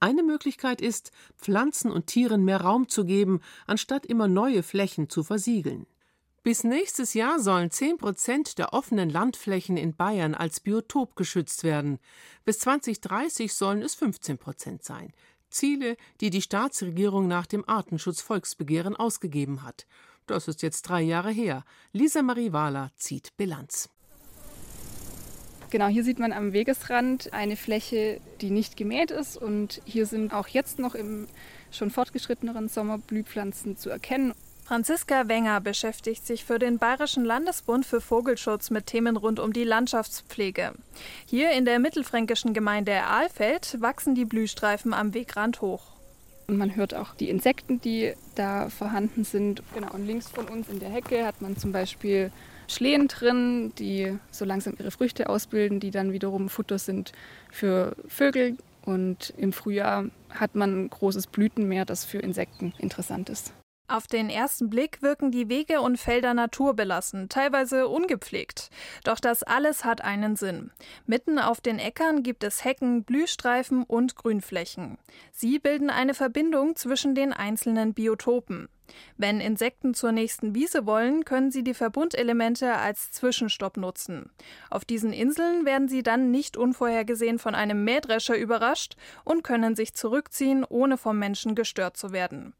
Eine 0.00 0.22
Möglichkeit 0.22 0.80
ist, 0.80 1.12
Pflanzen 1.36 1.90
und 1.90 2.06
Tieren 2.06 2.44
mehr 2.44 2.60
Raum 2.60 2.88
zu 2.88 3.04
geben, 3.04 3.40
anstatt 3.66 4.06
immer 4.06 4.28
neue 4.28 4.62
Flächen 4.62 5.08
zu 5.08 5.22
versiegeln. 5.22 5.86
Bis 6.42 6.64
nächstes 6.64 7.14
Jahr 7.14 7.40
sollen 7.40 7.70
10 7.70 7.98
Prozent 7.98 8.58
der 8.58 8.72
offenen 8.72 9.10
Landflächen 9.10 9.76
in 9.76 9.94
Bayern 9.94 10.34
als 10.34 10.60
Biotop 10.60 11.14
geschützt 11.14 11.62
werden. 11.64 11.98
Bis 12.44 12.60
2030 12.60 13.52
sollen 13.52 13.82
es 13.82 13.94
15 13.96 14.38
Prozent 14.38 14.84
sein. 14.84 15.12
Ziele, 15.50 15.96
die 16.20 16.30
die 16.30 16.42
Staatsregierung 16.42 17.26
nach 17.26 17.46
dem 17.46 17.68
Artenschutzvolksbegehren 17.68 18.96
ausgegeben 18.96 19.62
hat. 19.62 19.86
Das 20.26 20.46
ist 20.46 20.62
jetzt 20.62 20.82
drei 20.82 21.02
Jahre 21.02 21.30
her. 21.30 21.64
Lisa 21.92 22.22
Marie 22.22 22.52
Wahler 22.52 22.90
zieht 22.96 23.36
Bilanz. 23.36 23.88
Genau, 25.70 25.86
hier 25.86 26.02
sieht 26.02 26.18
man 26.18 26.32
am 26.32 26.52
Wegesrand 26.52 27.32
eine 27.34 27.56
Fläche, 27.56 28.20
die 28.40 28.50
nicht 28.50 28.76
gemäht 28.76 29.10
ist 29.10 29.36
und 29.36 29.82
hier 29.84 30.06
sind 30.06 30.32
auch 30.32 30.48
jetzt 30.48 30.78
noch 30.78 30.94
im 30.94 31.26
schon 31.70 31.90
fortgeschritteneren 31.90 32.68
Sommer 32.68 32.96
Blühpflanzen 32.96 33.76
zu 33.76 33.90
erkennen. 33.90 34.32
Franziska 34.64 35.28
Wenger 35.28 35.60
beschäftigt 35.60 36.26
sich 36.26 36.44
für 36.44 36.58
den 36.58 36.78
Bayerischen 36.78 37.24
Landesbund 37.24 37.86
für 37.86 38.02
Vogelschutz 38.02 38.70
mit 38.70 38.86
Themen 38.86 39.16
rund 39.16 39.40
um 39.40 39.52
die 39.52 39.64
Landschaftspflege. 39.64 40.72
Hier 41.26 41.52
in 41.52 41.64
der 41.64 41.78
mittelfränkischen 41.78 42.52
Gemeinde 42.52 43.02
Ahlfeld 43.04 43.80
wachsen 43.80 44.14
die 44.14 44.26
Blühstreifen 44.26 44.92
am 44.92 45.14
Wegrand 45.14 45.62
hoch. 45.62 45.84
Und 46.48 46.56
man 46.56 46.76
hört 46.76 46.94
auch 46.94 47.14
die 47.14 47.28
Insekten, 47.30 47.80
die 47.80 48.14
da 48.34 48.68
vorhanden 48.70 49.24
sind. 49.24 49.62
Genau, 49.74 49.92
und 49.92 50.06
links 50.06 50.28
von 50.28 50.46
uns 50.48 50.68
in 50.68 50.80
der 50.80 50.90
Hecke 50.90 51.26
hat 51.26 51.40
man 51.40 51.56
zum 51.56 51.72
Beispiel 51.72 52.30
Schlehen 52.68 53.08
drin, 53.08 53.72
die 53.78 54.18
so 54.30 54.44
langsam 54.44 54.74
ihre 54.78 54.90
Früchte 54.90 55.28
ausbilden, 55.28 55.80
die 55.80 55.90
dann 55.90 56.12
wiederum 56.12 56.48
Futter 56.48 56.78
sind 56.78 57.12
für 57.50 57.96
Vögel. 58.06 58.56
Und 58.82 59.34
im 59.36 59.52
Frühjahr 59.52 60.06
hat 60.30 60.54
man 60.54 60.84
ein 60.84 60.90
großes 60.90 61.26
Blütenmeer, 61.26 61.84
das 61.84 62.04
für 62.04 62.18
Insekten 62.18 62.72
interessant 62.78 63.28
ist. 63.28 63.52
Auf 63.90 64.06
den 64.06 64.28
ersten 64.28 64.68
Blick 64.68 65.00
wirken 65.00 65.30
die 65.30 65.48
Wege 65.48 65.80
und 65.80 65.96
Felder 65.96 66.34
naturbelassen, 66.34 67.30
teilweise 67.30 67.88
ungepflegt. 67.88 68.68
Doch 69.02 69.18
das 69.18 69.42
alles 69.42 69.82
hat 69.82 70.02
einen 70.02 70.36
Sinn. 70.36 70.70
Mitten 71.06 71.38
auf 71.38 71.62
den 71.62 71.78
Äckern 71.78 72.22
gibt 72.22 72.44
es 72.44 72.66
Hecken, 72.66 73.04
Blühstreifen 73.04 73.84
und 73.84 74.14
Grünflächen. 74.14 74.98
Sie 75.32 75.58
bilden 75.58 75.88
eine 75.88 76.12
Verbindung 76.12 76.76
zwischen 76.76 77.14
den 77.14 77.32
einzelnen 77.32 77.94
Biotopen. 77.94 78.68
Wenn 79.16 79.40
Insekten 79.40 79.94
zur 79.94 80.12
nächsten 80.12 80.54
Wiese 80.54 80.86
wollen, 80.86 81.24
können 81.24 81.50
sie 81.50 81.64
die 81.64 81.74
Verbundelemente 81.74 82.74
als 82.74 83.10
Zwischenstopp 83.10 83.76
nutzen. 83.76 84.30
Auf 84.70 84.84
diesen 84.84 85.12
Inseln 85.12 85.64
werden 85.64 85.88
sie 85.88 86.02
dann 86.02 86.30
nicht 86.30 86.56
unvorhergesehen 86.56 87.38
von 87.38 87.54
einem 87.54 87.84
Mähdrescher 87.84 88.36
überrascht 88.36 88.96
und 89.24 89.44
können 89.44 89.76
sich 89.76 89.94
zurückziehen, 89.94 90.64
ohne 90.68 90.98
vom 90.98 91.18
Menschen 91.18 91.54
gestört 91.54 91.96
zu 91.96 92.12
werden. 92.12 92.54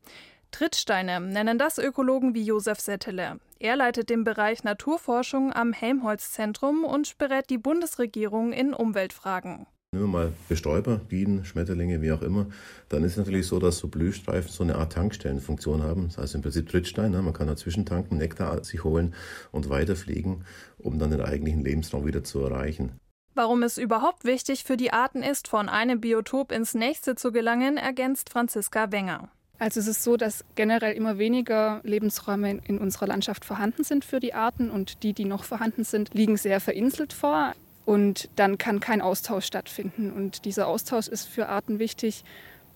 Trittsteine 0.50 1.20
nennen 1.20 1.58
das 1.58 1.78
Ökologen 1.78 2.34
wie 2.34 2.42
Josef 2.42 2.80
Settele. 2.80 3.38
Er 3.58 3.76
leitet 3.76 4.08
den 4.08 4.24
Bereich 4.24 4.64
Naturforschung 4.64 5.52
am 5.52 5.72
Helmholtz-Zentrum 5.72 6.84
und 6.84 7.18
berät 7.18 7.50
die 7.50 7.58
Bundesregierung 7.58 8.52
in 8.52 8.72
Umweltfragen. 8.72 9.66
Nehmen 9.92 10.04
wir 10.04 10.18
mal 10.18 10.32
Bestäuber, 10.50 10.96
Bienen, 10.98 11.46
Schmetterlinge, 11.46 12.02
wie 12.02 12.12
auch 12.12 12.20
immer. 12.20 12.44
Dann 12.90 13.04
ist 13.04 13.12
es 13.12 13.16
natürlich 13.16 13.46
so, 13.46 13.58
dass 13.58 13.78
so 13.78 13.88
Blühstreifen 13.88 14.50
so 14.50 14.62
eine 14.62 14.76
Art 14.76 14.92
Tankstellenfunktion 14.92 15.82
haben. 15.82 16.08
Das 16.08 16.18
heißt 16.18 16.34
im 16.34 16.42
Prinzip 16.42 16.68
Trittstein. 16.68 17.12
Ne? 17.12 17.22
Man 17.22 17.32
kann 17.32 17.46
dazwischen 17.46 17.86
tanken, 17.86 18.18
Nektar 18.18 18.62
sich 18.64 18.84
holen 18.84 19.14
und 19.50 19.70
weiterfliegen, 19.70 20.44
um 20.76 20.98
dann 20.98 21.10
den 21.10 21.22
eigentlichen 21.22 21.64
Lebensraum 21.64 22.04
wieder 22.04 22.22
zu 22.22 22.40
erreichen. 22.40 23.00
Warum 23.34 23.62
es 23.62 23.78
überhaupt 23.78 24.26
wichtig 24.26 24.64
für 24.64 24.76
die 24.76 24.92
Arten 24.92 25.22
ist, 25.22 25.48
von 25.48 25.70
einem 25.70 26.02
Biotop 26.02 26.52
ins 26.52 26.74
nächste 26.74 27.14
zu 27.14 27.32
gelangen, 27.32 27.78
ergänzt 27.78 28.28
Franziska 28.28 28.92
Wenger. 28.92 29.30
Also 29.58 29.80
es 29.80 29.86
ist 29.86 30.04
so, 30.04 30.18
dass 30.18 30.44
generell 30.54 30.94
immer 30.94 31.16
weniger 31.16 31.80
Lebensräume 31.82 32.60
in 32.66 32.76
unserer 32.76 33.06
Landschaft 33.06 33.46
vorhanden 33.46 33.84
sind 33.84 34.04
für 34.04 34.20
die 34.20 34.34
Arten 34.34 34.68
und 34.70 35.02
die, 35.02 35.14
die 35.14 35.24
noch 35.24 35.44
vorhanden 35.44 35.84
sind, 35.84 36.12
liegen 36.12 36.36
sehr 36.36 36.60
verinselt 36.60 37.14
vor. 37.14 37.54
Und 37.88 38.28
dann 38.36 38.58
kann 38.58 38.80
kein 38.80 39.00
Austausch 39.00 39.46
stattfinden. 39.46 40.12
Und 40.12 40.44
dieser 40.44 40.66
Austausch 40.66 41.08
ist 41.08 41.26
für 41.26 41.48
Arten 41.48 41.78
wichtig, 41.78 42.22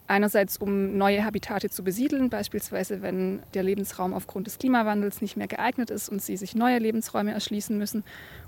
einerseits 0.06 0.56
um 0.56 0.96
neue 0.96 1.22
Habitate 1.22 1.68
zu 1.68 1.84
besiedeln, 1.84 2.30
beispielsweise 2.30 3.02
wenn 3.02 3.42
der 3.52 3.62
Lebensraum 3.62 4.14
aufgrund 4.14 4.46
des 4.46 4.56
Klimawandels 4.56 5.20
nicht 5.20 5.36
mehr 5.36 5.48
geeignet 5.48 5.90
ist 5.90 6.08
und 6.08 6.22
sie 6.22 6.38
sich 6.38 6.54
neue 6.54 6.78
Lebensräume 6.78 7.32
erschließen 7.32 7.76
müssen, 7.76 8.04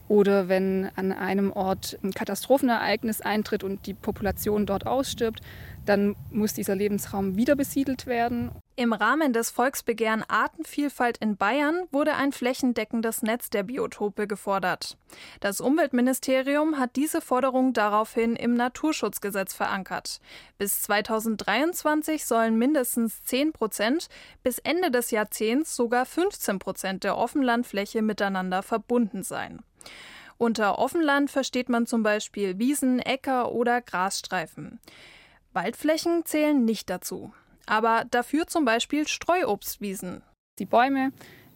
oder 0.08 0.48
wenn 0.48 0.88
an 0.96 1.12
einem 1.12 1.52
Ort 1.52 1.98
ein 2.02 2.12
Katastrophenereignis 2.12 3.20
eintritt 3.20 3.62
und 3.62 3.84
die 3.84 3.92
Population 3.92 4.64
dort 4.64 4.86
ausstirbt, 4.86 5.42
dann 5.84 6.16
muss 6.30 6.54
dieser 6.54 6.76
Lebensraum 6.76 7.36
wieder 7.36 7.56
besiedelt 7.56 8.06
werden. 8.06 8.52
Im 8.76 8.92
Rahmen 8.92 9.32
des 9.32 9.50
Volksbegehren 9.50 10.24
Artenvielfalt 10.26 11.18
in 11.18 11.36
Bayern 11.36 11.86
wurde 11.92 12.14
ein 12.14 12.32
flächendeckendes 12.32 13.22
Netz 13.22 13.48
der 13.48 13.62
Biotope 13.62 14.26
gefordert. 14.26 14.96
Das 15.38 15.60
Umweltministerium 15.60 16.76
hat 16.76 16.96
diese 16.96 17.20
Forderung 17.20 17.72
daraufhin 17.72 18.34
im 18.34 18.54
Naturschutzgesetz 18.54 19.54
verankert. 19.54 20.20
Bis 20.58 20.82
2023 20.82 22.24
sollen 22.24 22.58
mindestens 22.58 23.22
10 23.22 23.52
Prozent, 23.52 24.08
bis 24.42 24.58
Ende 24.58 24.90
des 24.90 25.12
Jahrzehnts 25.12 25.76
sogar 25.76 26.04
15 26.04 26.58
Prozent 26.58 27.04
der 27.04 27.16
Offenlandfläche 27.16 28.02
miteinander 28.02 28.64
verbunden 28.64 29.22
sein. 29.22 29.62
Unter 30.36 30.80
Offenland 30.80 31.30
versteht 31.30 31.68
man 31.68 31.86
zum 31.86 32.02
Beispiel 32.02 32.58
Wiesen, 32.58 32.98
Äcker 32.98 33.52
oder 33.52 33.80
Grasstreifen. 33.80 34.80
Waldflächen 35.52 36.24
zählen 36.24 36.64
nicht 36.64 36.90
dazu. 36.90 37.32
Aber 37.66 38.04
dafür 38.10 38.46
zum 38.46 38.64
Beispiel 38.64 39.06
Streuobstwiesen. 39.06 40.22
Die 40.58 40.66
Bäume, 40.66 41.12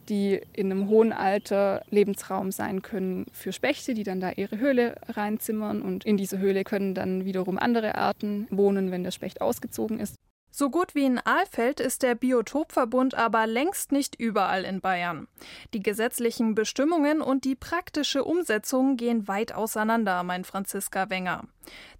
die 0.08 0.40
in 0.52 0.72
einem 0.72 0.88
hohen 0.88 1.12
Alter 1.12 1.84
Lebensraum 1.90 2.50
sein 2.50 2.82
können 2.82 3.26
für 3.32 3.52
Spechte, 3.52 3.94
die 3.94 4.04
dann 4.04 4.20
da 4.20 4.30
ihre 4.30 4.58
Höhle 4.58 4.96
reinzimmern. 5.08 5.82
Und 5.82 6.04
in 6.04 6.16
diese 6.16 6.38
Höhle 6.38 6.64
können 6.64 6.94
dann 6.94 7.24
wiederum 7.24 7.58
andere 7.58 7.94
Arten 7.96 8.46
wohnen, 8.50 8.90
wenn 8.90 9.04
der 9.04 9.10
Specht 9.10 9.40
ausgezogen 9.40 10.00
ist. 10.00 10.16
So 10.58 10.70
gut 10.70 10.96
wie 10.96 11.04
in 11.04 11.20
Ahlfeld 11.24 11.78
ist 11.78 12.02
der 12.02 12.16
Biotopverbund 12.16 13.14
aber 13.14 13.46
längst 13.46 13.92
nicht 13.92 14.16
überall 14.16 14.64
in 14.64 14.80
Bayern. 14.80 15.28
Die 15.72 15.84
gesetzlichen 15.84 16.56
Bestimmungen 16.56 17.20
und 17.20 17.44
die 17.44 17.54
praktische 17.54 18.24
Umsetzung 18.24 18.96
gehen 18.96 19.28
weit 19.28 19.52
auseinander, 19.54 20.24
meint 20.24 20.48
Franziska 20.48 21.10
Wenger. 21.10 21.44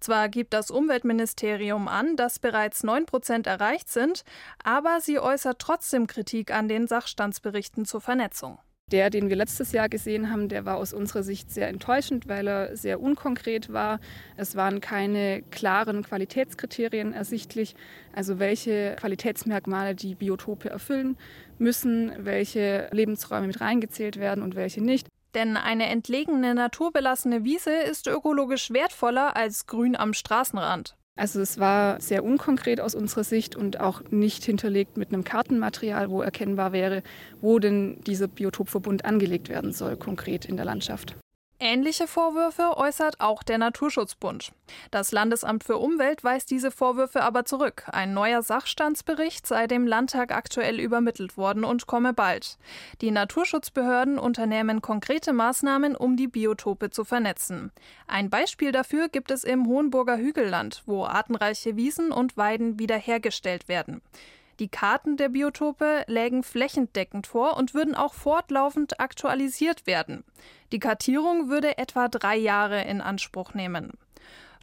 Zwar 0.01 0.27
gibt 0.27 0.53
das 0.53 0.71
Umweltministerium 0.71 1.87
an, 1.87 2.17
dass 2.17 2.39
bereits 2.39 2.83
9 2.83 3.05
Prozent 3.05 3.47
erreicht 3.47 3.87
sind, 3.87 4.25
aber 4.61 4.99
sie 4.99 5.21
äußert 5.21 5.59
trotzdem 5.59 6.05
Kritik 6.05 6.51
an 6.51 6.67
den 6.67 6.85
Sachstandsberichten 6.85 7.85
zur 7.85 8.01
Vernetzung. 8.01 8.59
Der, 8.91 9.11
den 9.11 9.29
wir 9.29 9.35
letztes 9.35 9.71
Jahr 9.71 9.87
gesehen 9.87 10.31
haben, 10.31 10.49
der 10.49 10.65
war 10.65 10.77
aus 10.77 10.93
unserer 10.93 11.21
Sicht 11.21 11.51
sehr 11.51 11.67
enttäuschend, 11.67 12.27
weil 12.27 12.47
er 12.47 12.75
sehr 12.75 12.99
unkonkret 12.99 13.71
war. 13.71 13.99
Es 14.35 14.55
waren 14.55 14.81
keine 14.81 15.43
klaren 15.51 16.03
Qualitätskriterien 16.03 17.13
ersichtlich, 17.13 17.75
also 18.13 18.39
welche 18.39 18.95
Qualitätsmerkmale 18.99 19.93
die 19.93 20.15
Biotope 20.15 20.69
erfüllen 20.69 21.17
müssen, 21.59 22.11
welche 22.17 22.89
Lebensräume 22.91 23.47
mit 23.47 23.61
reingezählt 23.61 24.17
werden 24.17 24.43
und 24.43 24.55
welche 24.55 24.81
nicht. 24.81 25.07
Denn 25.35 25.57
eine 25.57 25.85
entlegene 25.85 26.55
naturbelassene 26.55 27.43
Wiese 27.43 27.71
ist 27.71 28.07
ökologisch 28.07 28.71
wertvoller 28.71 29.35
als 29.35 29.67
Grün 29.67 29.95
am 29.95 30.13
Straßenrand. 30.13 30.95
Also 31.19 31.41
es 31.41 31.59
war 31.59 31.99
sehr 31.99 32.23
unkonkret 32.23 32.79
aus 32.79 32.95
unserer 32.95 33.25
Sicht 33.25 33.53
und 33.53 33.81
auch 33.81 34.01
nicht 34.09 34.45
hinterlegt 34.45 34.95
mit 34.95 35.11
einem 35.11 35.25
Kartenmaterial, 35.25 36.09
wo 36.09 36.21
erkennbar 36.21 36.71
wäre, 36.71 37.03
wo 37.41 37.59
denn 37.59 37.99
dieser 38.07 38.29
Biotopverbund 38.29 39.03
angelegt 39.03 39.49
werden 39.49 39.73
soll, 39.73 39.97
konkret 39.97 40.45
in 40.45 40.55
der 40.55 40.63
Landschaft. 40.63 41.17
Ähnliche 41.61 42.07
Vorwürfe 42.07 42.77
äußert 42.77 43.19
auch 43.19 43.43
der 43.43 43.57
Naturschutzbund. 43.57 44.53
Das 44.91 45.11
Landesamt 45.11 45.65
für 45.65 45.75
Umwelt 45.75 46.23
weist 46.23 46.51
diese 46.51 46.71
Vorwürfe 46.71 47.21
aber 47.21 47.43
zurück. 47.43 47.83
Ein 47.91 48.13
neuer 48.13 48.41
Sachstandsbericht 48.41 49.45
sei 49.45 49.67
dem 49.67 49.85
Landtag 49.85 50.31
aktuell 50.31 50.79
übermittelt 50.79 51.35
worden 51.35 51.65
und 51.65 51.85
komme 51.85 52.13
bald. 52.13 52.57
Die 53.01 53.11
Naturschutzbehörden 53.11 54.19
unternehmen 54.19 54.81
konkrete 54.81 55.33
Maßnahmen, 55.33 55.97
um 55.97 56.15
die 56.15 56.29
Biotope 56.29 56.91
zu 56.91 57.03
vernetzen. 57.03 57.73
Ein 58.07 58.29
Beispiel 58.29 58.71
dafür 58.71 59.09
gibt 59.09 59.29
es 59.29 59.43
im 59.43 59.67
Hohenburger 59.67 60.17
Hügelland, 60.17 60.83
wo 60.85 61.03
artenreiche 61.03 61.75
Wiesen 61.75 62.13
und 62.13 62.37
Weiden 62.37 62.79
wiederhergestellt 62.79 63.67
werden. 63.67 64.01
Die 64.59 64.67
Karten 64.67 65.15
der 65.15 65.29
Biotope 65.29 66.03
lägen 66.07 66.43
flächendeckend 66.43 67.27
vor 67.27 67.55
und 67.55 67.73
würden 67.73 67.95
auch 67.95 68.13
fortlaufend 68.13 68.99
aktualisiert 68.99 69.87
werden. 69.87 70.25
Die 70.73 70.79
Kartierung 70.79 71.49
würde 71.49 71.77
etwa 71.77 72.09
drei 72.09 72.35
Jahre 72.35 72.83
in 72.83 72.99
Anspruch 72.99 73.53
nehmen. 73.53 73.93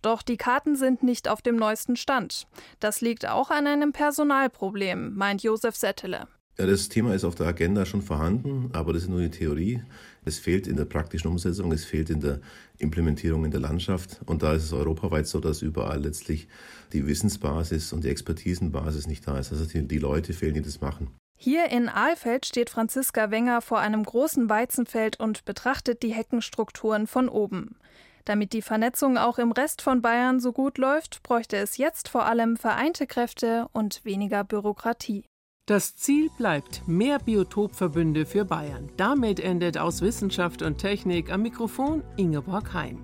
Doch 0.03 0.21
die 0.21 0.37
Karten 0.37 0.77
sind 0.77 1.03
nicht 1.03 1.29
auf 1.29 1.41
dem 1.41 1.57
neuesten 1.57 1.97
Stand. 1.97 2.47
Das 2.79 3.01
liegt 3.01 3.27
auch 3.27 3.51
an 3.51 3.67
einem 3.67 3.93
Personalproblem, 3.93 5.15
meint 5.17 5.43
Josef 5.43 5.75
Settele. 5.75 6.29
Ja, 6.59 6.65
das 6.65 6.89
Thema 6.89 7.15
ist 7.15 7.25
auf 7.25 7.35
der 7.35 7.47
Agenda 7.47 7.85
schon 7.85 8.01
vorhanden, 8.01 8.71
aber 8.73 8.95
das 8.95 9.03
ist 9.03 9.09
nur 9.11 9.21
die 9.21 9.31
Theorie. 9.31 9.83
Es 10.25 10.39
fehlt 10.39 10.67
in 10.67 10.77
der 10.77 10.87
praktischen 10.87 11.31
Umsetzung, 11.31 11.71
es 11.71 11.85
fehlt 11.85 12.09
in 12.09 12.21
der 12.21 12.41
Implementierung 12.79 13.45
in 13.45 13.51
der 13.51 13.61
Landschaft. 13.61 14.21
Und 14.25 14.43
da 14.43 14.55
ist 14.55 14.65
es 14.65 14.73
europaweit 14.73 15.27
so, 15.27 15.39
dass 15.39 15.61
überall 15.61 16.03
letztlich 16.03 16.49
die 16.95 17.07
Wissensbasis 17.07 17.93
und 17.93 18.05
die 18.05 18.09
Expertisenbasis 18.09 19.07
nicht 19.07 19.27
da 19.29 19.39
ist. 19.39 19.53
Also 19.53 19.67
die, 19.67 19.87
die 19.87 19.99
Leute 19.99 20.33
fehlen, 20.33 20.55
die 20.55 20.63
das 20.63 20.81
machen. 20.81 21.09
Hier 21.39 21.71
in 21.71 21.91
Ahlfeld 21.91 22.47
steht 22.47 22.71
Franziska 22.71 23.31
Wenger 23.31 23.61
vor 23.61 23.81
einem 23.81 24.03
großen 24.03 24.49
Weizenfeld 24.49 25.21
und 25.21 25.45
betrachtet 25.45 26.03
die 26.03 26.15
Heckenstrukturen 26.15 27.07
von 27.07 27.29
oben. 27.29 27.77
Damit 28.25 28.55
die 28.55 28.63
Vernetzung 28.63 29.19
auch 29.19 29.39
im 29.39 29.53
Rest 29.53 29.83
von 29.83 30.01
Bayern 30.01 30.41
so 30.41 30.53
gut 30.53 30.79
läuft, 30.79 31.23
bräuchte 31.23 31.59
es 31.59 31.77
jetzt 31.77 32.09
vor 32.09 32.25
allem 32.25 32.57
vereinte 32.57 33.07
Kräfte 33.07 33.69
und 33.73 34.03
weniger 34.07 34.43
Bürokratie. 34.43 35.25
Das 35.67 35.97
Ziel 35.97 36.31
bleibt 36.39 36.87
mehr 36.87 37.19
Biotopverbünde 37.19 38.25
für 38.25 38.45
Bayern. 38.45 38.89
Damit 38.97 39.41
endet 39.41 39.77
aus 39.79 40.01
Wissenschaft 40.01 40.63
und 40.63 40.79
Technik 40.79 41.33
am 41.33 41.43
Mikrofon 41.43 42.05
Ingeborg 42.17 42.73
Hein. 42.73 43.01